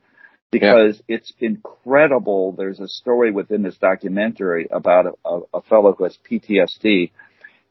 because 0.50 1.00
yeah. 1.06 1.16
it's 1.16 1.32
incredible. 1.40 2.52
There's 2.52 2.80
a 2.80 2.88
story 2.88 3.30
within 3.30 3.62
this 3.62 3.76
documentary 3.76 4.68
about 4.70 5.06
a, 5.06 5.28
a, 5.28 5.40
a 5.54 5.62
fellow 5.62 5.94
who 5.94 6.04
has 6.04 6.18
PTSD 6.30 7.10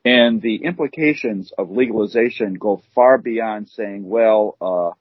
and 0.05 0.41
the 0.41 0.63
implications 0.63 1.51
of 1.57 1.69
legalization 1.69 2.53
go 2.53 2.81
far 2.95 3.17
beyond 3.17 3.67
saying, 3.67 4.07
well, 4.07 4.55
uh, 4.61 4.91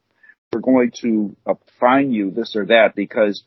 we're 0.52 0.60
going 0.60 0.90
to 1.02 1.36
uh, 1.46 1.54
fine 1.78 2.12
you 2.12 2.30
this 2.30 2.56
or 2.56 2.66
that 2.66 2.94
because 2.96 3.44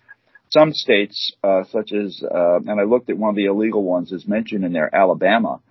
some 0.50 0.74
states, 0.74 1.32
uh, 1.44 1.64
such 1.72 1.92
as, 1.94 2.22
uh, 2.24 2.58
and 2.58 2.80
I 2.80 2.84
looked 2.84 3.10
at 3.10 3.18
one 3.18 3.30
of 3.30 3.36
the 3.36 3.46
illegal 3.46 3.84
ones 3.84 4.12
is 4.12 4.28
mentioned 4.28 4.66
in 4.66 4.74
there, 4.74 4.94
Alabama. 4.94 5.62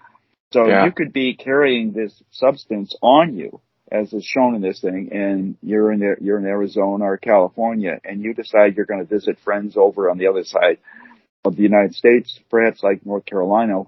So 0.53 0.67
yeah. 0.67 0.85
you 0.85 0.93
could 0.93 1.12
be 1.12 1.35
carrying 1.35 1.93
this 1.93 2.23
substance 2.31 2.95
on 3.03 3.37
you, 3.37 3.61
as 3.91 4.12
is 4.12 4.25
shown 4.25 4.55
in 4.55 4.62
this 4.62 4.81
thing, 4.81 5.11
and 5.12 5.57
you're 5.62 5.93
in 5.93 6.17
you're 6.21 6.38
in 6.38 6.47
Arizona 6.47 7.05
or 7.05 7.17
California, 7.19 7.99
and 8.05 8.23
you 8.23 8.35
decide 8.35 8.77
you're 8.77 8.87
going 8.87 9.05
to 9.05 9.14
visit 9.14 9.38
friends 9.45 9.77
over 9.77 10.09
on 10.11 10.17
the 10.17 10.29
other 10.29 10.45
side 10.45 10.79
of 11.45 11.57
the 11.57 11.62
United 11.62 11.95
States, 11.95 12.38
perhaps 12.51 12.83
like 12.83 13.05
North 13.05 13.27
Carolina, 13.27 13.83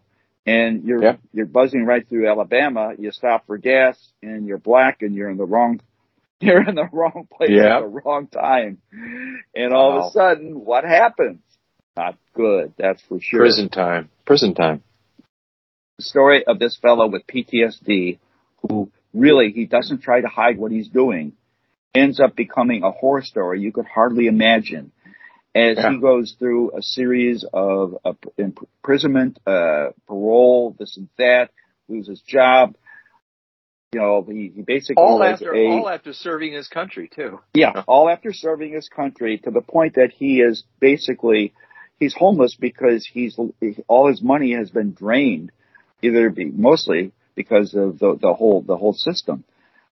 and 0.45 0.85
you're 0.85 1.03
yeah. 1.03 1.17
you're 1.33 1.47
buzzing 1.47 1.87
right 1.87 2.07
through 2.07 2.29
Alabama. 2.29 2.93
You 2.99 3.11
stop 3.11 3.47
for 3.47 3.57
gas, 3.57 3.97
and 4.23 4.47
you're 4.47 4.59
black, 4.59 5.01
and 5.01 5.15
you're 5.15 5.31
in 5.31 5.39
the 5.39 5.47
wrong 5.47 5.81
you're 6.43 6.67
in 6.69 6.75
the 6.75 6.89
wrong 6.91 7.29
place 7.31 7.51
yeah. 7.53 7.77
at 7.77 7.81
the 7.81 7.87
wrong 7.87 8.27
time. 8.27 8.79
And 9.55 9.73
all 9.73 9.91
wow. 9.91 9.99
of 9.99 10.07
a 10.07 10.11
sudden, 10.11 10.65
what 10.65 10.85
happens? 10.85 11.41
Not 11.97 12.17
good, 12.35 12.73
that's 12.79 13.03
for 13.03 13.21
sure. 13.21 13.41
Prison 13.41 13.69
time. 13.69 14.11
Prison 14.25 14.55
time. 14.55 14.83
The 15.99 16.05
story 16.05 16.45
of 16.47 16.59
this 16.59 16.79
fellow 16.81 17.09
with 17.09 17.27
PTSD 17.27 18.19
who 18.63 18.91
really, 19.13 19.53
he 19.53 19.67
doesn't 19.67 20.03
try 20.03 20.21
to 20.21 20.29
hide 20.29 20.57
what 20.57 20.73
he's 20.73 20.89
doing, 20.89 21.33
ends 21.95 22.21
up 22.21 22.37
becoming 22.37 22.85
a 22.85 22.91
horror 22.91 23.23
story 23.23 23.61
you 23.61 23.73
could 23.73 23.87
hardly 23.87 24.27
imagine 24.27 24.93
as 25.55 25.77
yeah. 25.77 25.91
he 25.91 25.99
goes 25.99 26.37
through 26.39 26.77
a 26.77 26.83
series 26.83 27.45
of 27.53 27.97
uh, 28.05 28.13
imprisonment, 28.39 29.39
uh, 29.47 29.89
parole, 30.07 30.77
this 30.79 30.97
and 30.97 31.09
that, 31.19 31.51
loses 31.89 32.21
job, 32.21 32.77
you 33.93 34.01
know, 34.01 34.25
he, 34.29 34.53
he 34.55 34.63
basically 34.63 35.03
all 35.03 35.23
after 35.23 35.55
a, 35.55 35.67
all 35.67 35.89
after 35.89 36.13
serving 36.13 36.53
his 36.53 36.69
country 36.69 37.11
too. 37.13 37.41
Yeah, 37.55 37.83
all 37.89 38.09
after 38.09 38.33
serving 38.33 38.73
his 38.73 38.89
country 38.89 39.39
to 39.39 39.51
the 39.51 39.63
point 39.63 39.95
that 39.97 40.13
he 40.13 40.41
is 40.41 40.63
basically 40.79 41.53
he's 41.99 42.15
homeless 42.15 42.57
because 42.59 43.09
he's 43.13 43.37
all 43.89 44.09
his 44.09 44.23
money 44.23 44.55
has 44.55 44.71
been 44.71 44.93
drained, 44.93 45.51
either 46.03 46.31
be 46.31 46.45
mostly 46.45 47.13
because 47.35 47.75
of 47.75 47.99
the 47.99 48.17
the 48.21 48.33
whole 48.33 48.63
the 48.63 48.77
whole 48.77 48.93
system. 48.93 49.43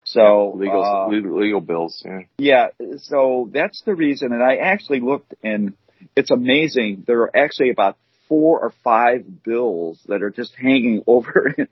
So 0.05 0.55
legal 0.57 0.83
uh, 0.83 1.09
legal, 1.09 1.39
legal 1.39 1.61
bills. 1.61 2.03
Yeah. 2.05 2.21
yeah, 2.39 2.67
so 2.97 3.51
that's 3.53 3.83
the 3.83 3.95
reason. 3.95 4.33
And 4.33 4.43
I 4.43 4.57
actually 4.57 5.01
looked, 5.01 5.35
and 5.45 5.75
it's 6.17 6.31
amazing. 6.31 7.05
There 7.07 7.21
are 7.21 7.37
actually 7.37 7.71
about 7.71 7.99
four 8.33 8.61
or 8.61 8.73
five 8.83 9.43
bills 9.45 10.01
that 10.07 10.23
are 10.23 10.31
just 10.31 10.55
hanging 10.55 11.03
over 11.07 11.55
in, 11.59 11.69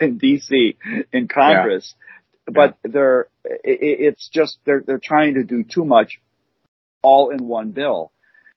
in 0.00 0.18
D.C. 0.18 0.76
in 1.12 1.28
Congress, 1.28 1.94
but 2.48 2.76
they're 2.82 3.28
it, 3.44 3.78
it's 4.08 4.28
just 4.28 4.58
they're 4.64 4.82
they're 4.84 4.98
trying 4.98 5.34
to 5.34 5.44
do 5.44 5.62
too 5.62 5.84
much, 5.84 6.20
all 7.00 7.30
in 7.30 7.46
one 7.46 7.70
bill. 7.70 8.10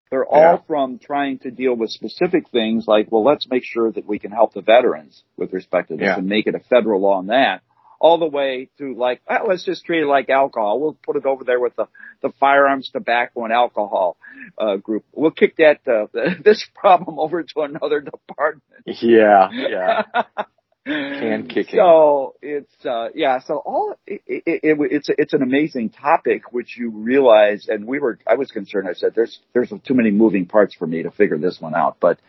They're 0.10 0.26
all 0.26 0.54
Yeah. 0.56 0.58
from 0.66 0.98
trying 0.98 1.38
to 1.40 1.52
deal 1.52 1.76
with 1.76 1.92
specific 1.92 2.50
things 2.50 2.88
like, 2.88 3.12
well, 3.12 3.24
let's 3.24 3.48
make 3.48 3.64
sure 3.64 3.92
that 3.92 4.08
we 4.08 4.18
can 4.18 4.32
help 4.32 4.54
the 4.56 4.62
veterans 4.62 5.22
with 5.36 5.54
respect 5.54 5.90
to 5.90 5.96
this 5.96 6.06
Yeah. 6.06 6.18
and 6.18 6.28
make 6.28 6.48
it 6.48 6.56
a 6.56 6.60
federal 6.60 7.02
law 7.02 7.18
on 7.18 7.28
that. 7.28 7.62
All 8.00 8.20
the 8.20 8.28
way 8.28 8.70
to 8.78 8.94
like, 8.94 9.22
oh, 9.28 9.46
let's 9.48 9.66
just 9.66 9.86
treat 9.86 10.04
it 10.04 10.08
like 10.08 10.30
alcohol. 10.30 10.80
We'll 10.80 10.98
put 11.04 11.16
it 11.16 11.26
over 11.26 11.44
there 11.44 11.60
with 11.60 11.76
the, 11.76 11.88
the 12.22 12.32
firearms, 12.40 12.90
tobacco, 12.92 13.44
and 13.44 13.54
alcohol 13.54 14.18
uh, 14.58 14.76
group. 14.78 15.04
We'll 15.14 15.32
kick 15.32 15.58
that 15.58 15.80
uh, 15.88 16.08
this 16.44 16.66
problem 16.76 17.20
over 17.20 17.42
to 17.42 17.62
another 17.62 18.02
department. 18.02 18.64
Yeah, 18.86 19.50
yeah. 19.52 20.04
Can 20.88 21.48
kicking. 21.50 21.76
So 21.76 22.36
it's 22.42 22.86
uh 22.86 23.10
yeah. 23.14 23.40
So 23.40 23.56
all 23.56 23.96
it, 24.08 24.22
it, 24.26 24.44
it, 24.46 24.78
it's 24.90 25.10
it's 25.18 25.34
an 25.34 25.42
amazing 25.42 25.90
topic, 25.90 26.54
which 26.54 26.78
you 26.78 26.92
realize, 26.92 27.68
and 27.68 27.86
we 27.86 28.00
were. 28.00 28.20
I 28.26 28.36
was 28.36 28.52
concerned. 28.52 28.88
I 28.88 28.94
said, 28.94 29.12
"There's 29.14 29.38
there's 29.54 29.74
too 29.86 29.94
many 29.94 30.12
moving 30.12 30.46
parts 30.46 30.74
for 30.74 30.88
me 30.88 31.04
to 31.04 31.12
figure 31.12 31.38
this 31.38 31.60
one 31.60 31.76
out." 31.76 31.98
But 32.00 32.20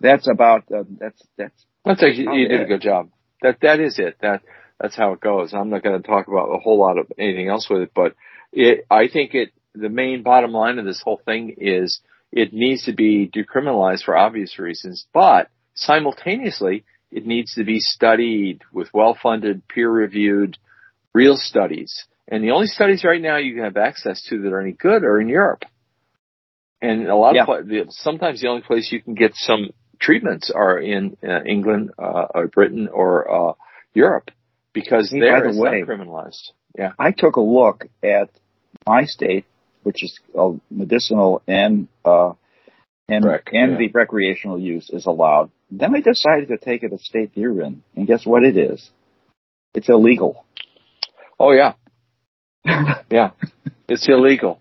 that's 0.00 0.26
about 0.26 0.64
uh, 0.72 0.84
that's 0.98 1.22
that's 1.36 1.66
That's 1.84 2.02
a, 2.02 2.10
you 2.10 2.48
did 2.48 2.62
a 2.62 2.64
good 2.64 2.80
job. 2.80 3.10
That 3.42 3.58
that 3.60 3.78
is 3.78 3.98
it. 3.98 4.16
That 4.22 4.42
that's 4.82 4.96
how 4.96 5.12
it 5.12 5.20
goes. 5.20 5.54
I'm 5.54 5.70
not 5.70 5.84
going 5.84 6.02
to 6.02 6.06
talk 6.06 6.26
about 6.26 6.48
a 6.48 6.58
whole 6.58 6.78
lot 6.78 6.98
of 6.98 7.06
anything 7.16 7.48
else 7.48 7.68
with 7.70 7.82
it, 7.82 7.92
but 7.94 8.14
it. 8.52 8.84
I 8.90 9.08
think 9.08 9.34
it. 9.34 9.52
The 9.74 9.88
main 9.88 10.22
bottom 10.22 10.52
line 10.52 10.78
of 10.78 10.84
this 10.84 11.00
whole 11.00 11.20
thing 11.24 11.54
is 11.56 12.00
it 12.30 12.52
needs 12.52 12.84
to 12.84 12.92
be 12.92 13.30
decriminalized 13.34 14.04
for 14.04 14.14
obvious 14.14 14.58
reasons, 14.58 15.06
but 15.14 15.48
simultaneously 15.74 16.84
it 17.10 17.24
needs 17.24 17.54
to 17.54 17.64
be 17.64 17.78
studied 17.78 18.60
with 18.70 18.92
well-funded, 18.92 19.66
peer-reviewed, 19.68 20.58
real 21.14 21.36
studies. 21.36 22.04
And 22.28 22.44
the 22.44 22.50
only 22.50 22.66
studies 22.66 23.02
right 23.02 23.20
now 23.20 23.36
you 23.38 23.54
can 23.54 23.64
have 23.64 23.78
access 23.78 24.22
to 24.28 24.42
that 24.42 24.52
are 24.52 24.60
any 24.60 24.72
good 24.72 25.04
are 25.04 25.20
in 25.20 25.28
Europe. 25.28 25.64
And 26.82 27.06
a 27.06 27.16
lot 27.16 27.34
Yeah. 27.34 27.44
of 27.44 27.66
the- 27.66 27.86
sometimes 27.90 28.42
the 28.42 28.48
only 28.48 28.62
place 28.62 28.92
you 28.92 29.00
can 29.00 29.14
get 29.14 29.34
some 29.36 29.70
treatments 29.98 30.50
are 30.50 30.78
in 30.78 31.16
uh, 31.26 31.44
England 31.44 31.92
uh, 31.98 32.26
or 32.34 32.48
Britain 32.48 32.88
or 32.88 33.50
uh, 33.50 33.54
Europe 33.94 34.30
because 34.72 35.10
Hey, 35.10 35.20
there 35.20 35.44
by 35.44 35.52
the 35.52 35.58
way- 35.60 35.82
criminalized. 35.82 36.50
Yeah. 36.78 36.92
I 36.98 37.10
took 37.12 37.36
a 37.36 37.40
look 37.40 37.86
at 38.02 38.30
my 38.86 39.04
state, 39.04 39.44
which 39.82 40.02
is 40.02 40.18
uh, 40.38 40.52
medicinal 40.70 41.42
and 41.46 41.88
uh, 42.04 42.32
and 43.08 43.24
Rec, 43.24 43.48
and 43.52 43.72
yeah. 43.72 43.78
the 43.78 43.88
recreational 43.88 44.58
use 44.58 44.88
is 44.90 45.04
allowed. 45.06 45.50
Then 45.70 45.94
I 45.94 46.00
decided 46.00 46.48
to 46.48 46.56
take 46.56 46.82
it 46.82 46.92
a 46.92 46.98
state 46.98 47.32
you're 47.34 47.60
in, 47.62 47.82
and 47.96 48.06
guess 48.06 48.24
what 48.24 48.42
it 48.44 48.56
is? 48.56 48.90
It's 49.74 49.88
illegal. 49.88 50.44
Oh 51.38 51.52
yeah. 51.52 51.74
Yeah. 53.10 53.30
It's 53.88 54.08
illegal. 54.08 54.60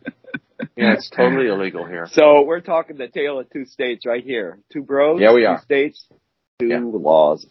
Yeah, 0.75 0.93
it's 0.93 1.09
totally 1.09 1.47
illegal 1.47 1.85
here. 1.85 2.07
So 2.11 2.41
we're 2.43 2.59
talking 2.59 2.97
the 2.97 3.07
tale 3.07 3.39
of 3.39 3.49
two 3.49 3.65
states 3.65 4.05
right 4.05 4.23
here. 4.23 4.59
Two 4.73 4.83
bros, 4.83 5.21
Yeah, 5.21 5.33
we 5.33 5.41
two 5.41 5.47
are. 5.47 5.61
states, 5.61 6.05
two 6.59 6.67
Yeah. 6.67 6.81
laws. 6.83 7.45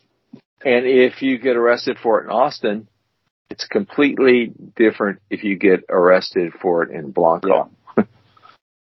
And 0.64 0.86
if 0.86 1.22
you 1.22 1.38
get 1.38 1.56
arrested 1.56 1.98
for 2.02 2.20
it 2.20 2.24
in 2.24 2.30
Austin, 2.30 2.88
it's 3.48 3.66
completely 3.66 4.52
different 4.76 5.20
if 5.30 5.42
you 5.42 5.56
get 5.56 5.84
arrested 5.88 6.52
for 6.60 6.82
it 6.84 6.90
in 6.90 7.10
Blanco. 7.10 7.70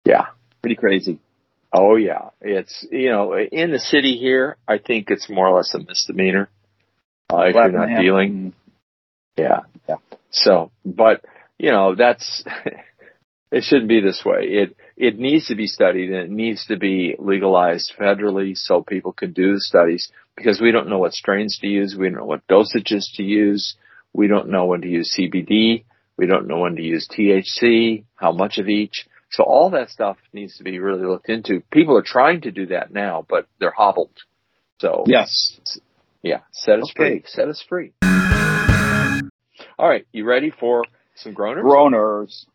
Yeah. 0.03 0.29
Pretty 0.63 0.77
crazy. 0.77 1.19
Oh 1.71 1.95
yeah. 1.95 2.29
It's, 2.41 2.85
you 2.91 3.11
know, 3.11 3.37
in 3.37 3.69
the 3.69 3.77
city 3.77 4.17
here, 4.17 4.57
I 4.67 4.79
think 4.79 5.11
it's 5.11 5.29
more 5.29 5.47
or 5.47 5.57
less 5.57 5.75
a 5.75 5.79
misdemeanor. 5.79 6.49
Uh, 7.31 7.43
if 7.43 7.53
you're 7.53 7.71
not 7.71 8.01
dealing. 8.01 8.53
Yeah. 9.37 9.59
Yeah. 9.87 9.97
So, 10.31 10.71
but, 10.83 11.23
you 11.59 11.71
know, 11.71 11.93
that's, 11.93 12.43
it 13.51 13.63
shouldn't 13.63 13.89
be 13.89 14.01
this 14.01 14.23
way. 14.25 14.45
It, 14.45 14.75
it 15.01 15.17
needs 15.17 15.47
to 15.47 15.55
be 15.55 15.65
studied 15.65 16.11
and 16.11 16.19
it 16.19 16.29
needs 16.29 16.67
to 16.67 16.77
be 16.77 17.15
legalized 17.17 17.91
federally 17.99 18.55
so 18.55 18.83
people 18.83 19.11
can 19.11 19.33
do 19.33 19.55
the 19.55 19.59
studies 19.59 20.11
because 20.35 20.61
we 20.61 20.71
don't 20.71 20.87
know 20.89 20.99
what 20.99 21.13
strains 21.13 21.57
to 21.59 21.67
use. 21.67 21.95
We 21.97 22.07
don't 22.09 22.19
know 22.19 22.25
what 22.25 22.47
dosages 22.47 23.05
to 23.15 23.23
use. 23.23 23.75
We 24.13 24.27
don't 24.27 24.49
know 24.49 24.65
when 24.65 24.81
to 24.81 24.87
use 24.87 25.17
CBD. 25.17 25.85
We 26.17 26.27
don't 26.27 26.47
know 26.47 26.59
when 26.59 26.75
to 26.75 26.83
use 26.83 27.07
THC, 27.09 28.03
how 28.15 28.31
much 28.31 28.59
of 28.59 28.69
each. 28.69 29.07
So 29.31 29.43
all 29.43 29.71
that 29.71 29.89
stuff 29.89 30.17
needs 30.33 30.57
to 30.57 30.63
be 30.63 30.77
really 30.77 31.07
looked 31.07 31.29
into. 31.29 31.63
People 31.71 31.97
are 31.97 32.03
trying 32.03 32.41
to 32.41 32.51
do 32.51 32.67
that 32.67 32.93
now, 32.93 33.25
but 33.27 33.47
they're 33.59 33.73
hobbled. 33.75 34.11
So 34.81 35.05
Yes. 35.07 35.79
yeah, 36.21 36.41
set 36.51 36.77
us 36.77 36.91
Okay. 36.91 37.21
free. 37.21 37.23
Set 37.25 37.47
us 37.47 37.63
free. 37.67 37.93
All 39.79 39.89
right, 39.89 40.05
you 40.11 40.25
ready 40.25 40.51
for 40.51 40.83
some 41.15 41.33
groaners? 41.33 41.63
Groaners. 41.63 42.45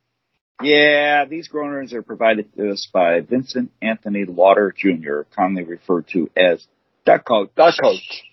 Yeah, 0.63 1.27
these 1.27 1.49
groaners 1.49 1.93
are 1.93 2.03
provided 2.03 2.55
to 2.57 2.71
us 2.71 2.89
by 2.93 3.21
Vincent 3.21 3.71
Anthony 3.83 4.25
Lauder 4.25 4.75
Jr., 4.77 5.23
commonly 5.35 5.65
referred 5.65 6.09
to 6.09 6.31
as. 6.37 6.67
The 7.05 7.19
coach. 7.19 8.25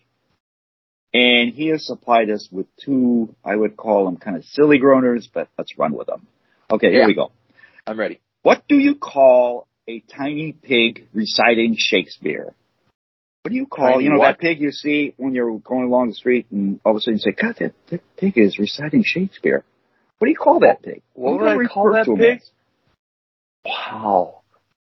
And 1.13 1.53
he 1.53 1.67
has 1.67 1.85
supplied 1.85 2.29
us 2.31 2.47
with 2.51 2.65
two, 2.83 3.35
I 3.45 3.55
would 3.55 3.77
call 3.77 4.05
them 4.05 4.17
kind 4.17 4.35
of 4.35 4.45
silly 4.45 4.79
groaners, 4.79 5.27
but 5.31 5.47
let's 5.57 5.77
run 5.77 5.93
with 5.93 6.07
them. 6.07 6.25
Okay, 6.71 6.89
here 6.89 7.01
Yeah. 7.01 7.07
we 7.07 7.13
go. 7.13 7.31
I'm 7.85 7.99
ready. 7.99 8.19
What 8.41 8.67
do 8.67 8.75
you 8.77 8.95
call 8.95 9.67
a 9.87 9.99
tiny 9.99 10.53
pig 10.53 11.07
reciting 11.13 11.75
Shakespeare? 11.77 12.55
What 13.43 13.51
do 13.51 13.55
you 13.55 13.67
call, 13.67 13.91
Tiny 13.91 14.05
you 14.05 14.09
know, 14.09 14.19
what? 14.19 14.37
that 14.37 14.39
pig 14.39 14.61
you 14.61 14.71
see 14.71 15.13
when 15.17 15.35
you're 15.35 15.59
going 15.59 15.83
along 15.83 16.07
the 16.07 16.15
street 16.15 16.47
and 16.49 16.79
all 16.85 16.93
of 16.93 16.97
a 16.97 17.01
sudden 17.01 17.15
you 17.15 17.19
say, 17.19 17.31
God, 17.39 17.57
that, 17.59 17.73
that 17.89 18.01
pig 18.15 18.37
is 18.37 18.57
reciting 18.57 19.03
Shakespeare. 19.05 19.65
What 20.23 20.27
do 20.27 20.31
you 20.31 20.37
call 20.37 20.61
that 20.61 20.81
pig? 20.81 21.01
What 21.15 21.31
do 21.31 21.43
would 21.43 21.65
I 21.65 21.67
call 21.67 21.91
that 21.91 22.05
pig? 22.05 22.39
as? 22.39 22.49
Wow. 23.65 24.43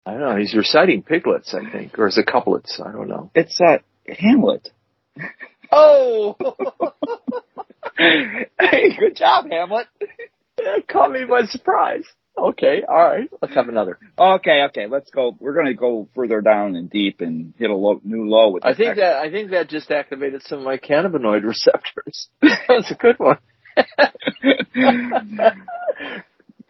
I 0.06 0.12
don't 0.12 0.20
know. 0.20 0.36
He's 0.36 0.54
reciting 0.54 1.02
piglets, 1.02 1.52
I 1.52 1.68
think, 1.72 1.98
or 1.98 2.06
is 2.06 2.16
it 2.16 2.26
couplets? 2.26 2.80
I 2.80 2.92
don't 2.92 3.08
know. 3.08 3.32
It's 3.34 3.60
uh, 3.60 3.78
Hamlet. 4.06 4.68
Oh, 5.72 6.36
hey, 7.98 8.96
good 8.96 9.16
job, 9.16 9.46
Hamlet. 9.50 9.88
that 10.58 10.86
caught 10.86 11.10
me 11.10 11.24
by 11.24 11.46
surprise. 11.46 12.04
Okay, 12.38 12.82
all 12.88 12.94
right. 12.94 13.28
Let's 13.42 13.56
have 13.56 13.68
another. 13.68 13.98
Okay, 14.16 14.62
okay, 14.68 14.86
let's 14.86 15.10
go. 15.10 15.36
We're 15.40 15.54
going 15.54 15.66
to 15.66 15.74
go 15.74 16.08
further 16.14 16.42
down 16.42 16.76
and 16.76 16.88
deep 16.88 17.20
and 17.20 17.54
hit 17.58 17.70
a 17.70 17.74
low, 17.74 18.00
new 18.04 18.28
low 18.28 18.50
with 18.50 18.64
I 18.64 18.74
think 18.74 18.98
that 18.98 19.16
I 19.16 19.32
think 19.32 19.50
that 19.50 19.68
just 19.68 19.90
activated 19.90 20.44
some 20.44 20.60
of 20.60 20.64
my 20.64 20.78
cannabinoid 20.78 21.42
receptors. 21.42 22.28
That's 22.40 22.92
a 22.92 22.94
good 22.94 23.18
one. 23.18 23.38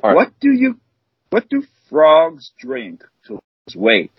All 0.03 0.11
right. 0.11 0.15
What 0.17 0.33
do 0.41 0.51
you, 0.51 0.79
what 1.31 1.49
do 1.49 1.63
frogs 1.89 2.51
drink 2.59 3.03
to 3.27 3.35
lose 3.35 3.77
weight? 3.77 4.13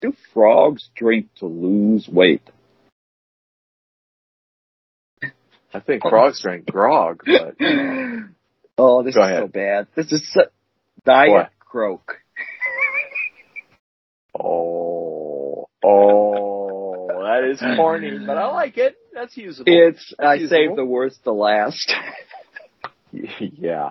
Do 0.00 0.12
frogs 0.32 0.88
drink 0.96 1.28
to 1.36 1.46
lose 1.46 2.08
weight? 2.08 2.42
I 5.72 5.78
think 5.80 6.02
frogs 6.02 6.42
drink 6.42 6.66
grog, 6.66 7.22
but 7.24 7.54
oh, 8.78 9.02
this 9.04 9.14
Go 9.14 9.22
is 9.22 9.26
ahead. 9.30 9.42
so 9.42 9.46
bad. 9.46 9.86
This 9.94 10.10
is 10.10 10.28
so, 10.32 10.42
diet 11.04 11.30
What? 11.30 11.50
croak. 11.60 12.16
oh, 14.40 15.68
oh, 15.84 16.49
that 17.40 17.50
is 17.50 17.60
mm. 17.60 17.76
corny, 17.76 18.18
but 18.26 18.36
I 18.36 18.46
like 18.46 18.76
it. 18.78 18.96
That's 19.12 19.36
usable. 19.36 19.72
It's, 19.72 20.14
That's 20.18 20.26
I 20.26 20.34
usable. 20.34 20.56
saved 20.56 20.78
the 20.78 20.84
worst 20.84 21.22
to 21.24 21.32
last. 21.32 21.92
yeah. 23.12 23.90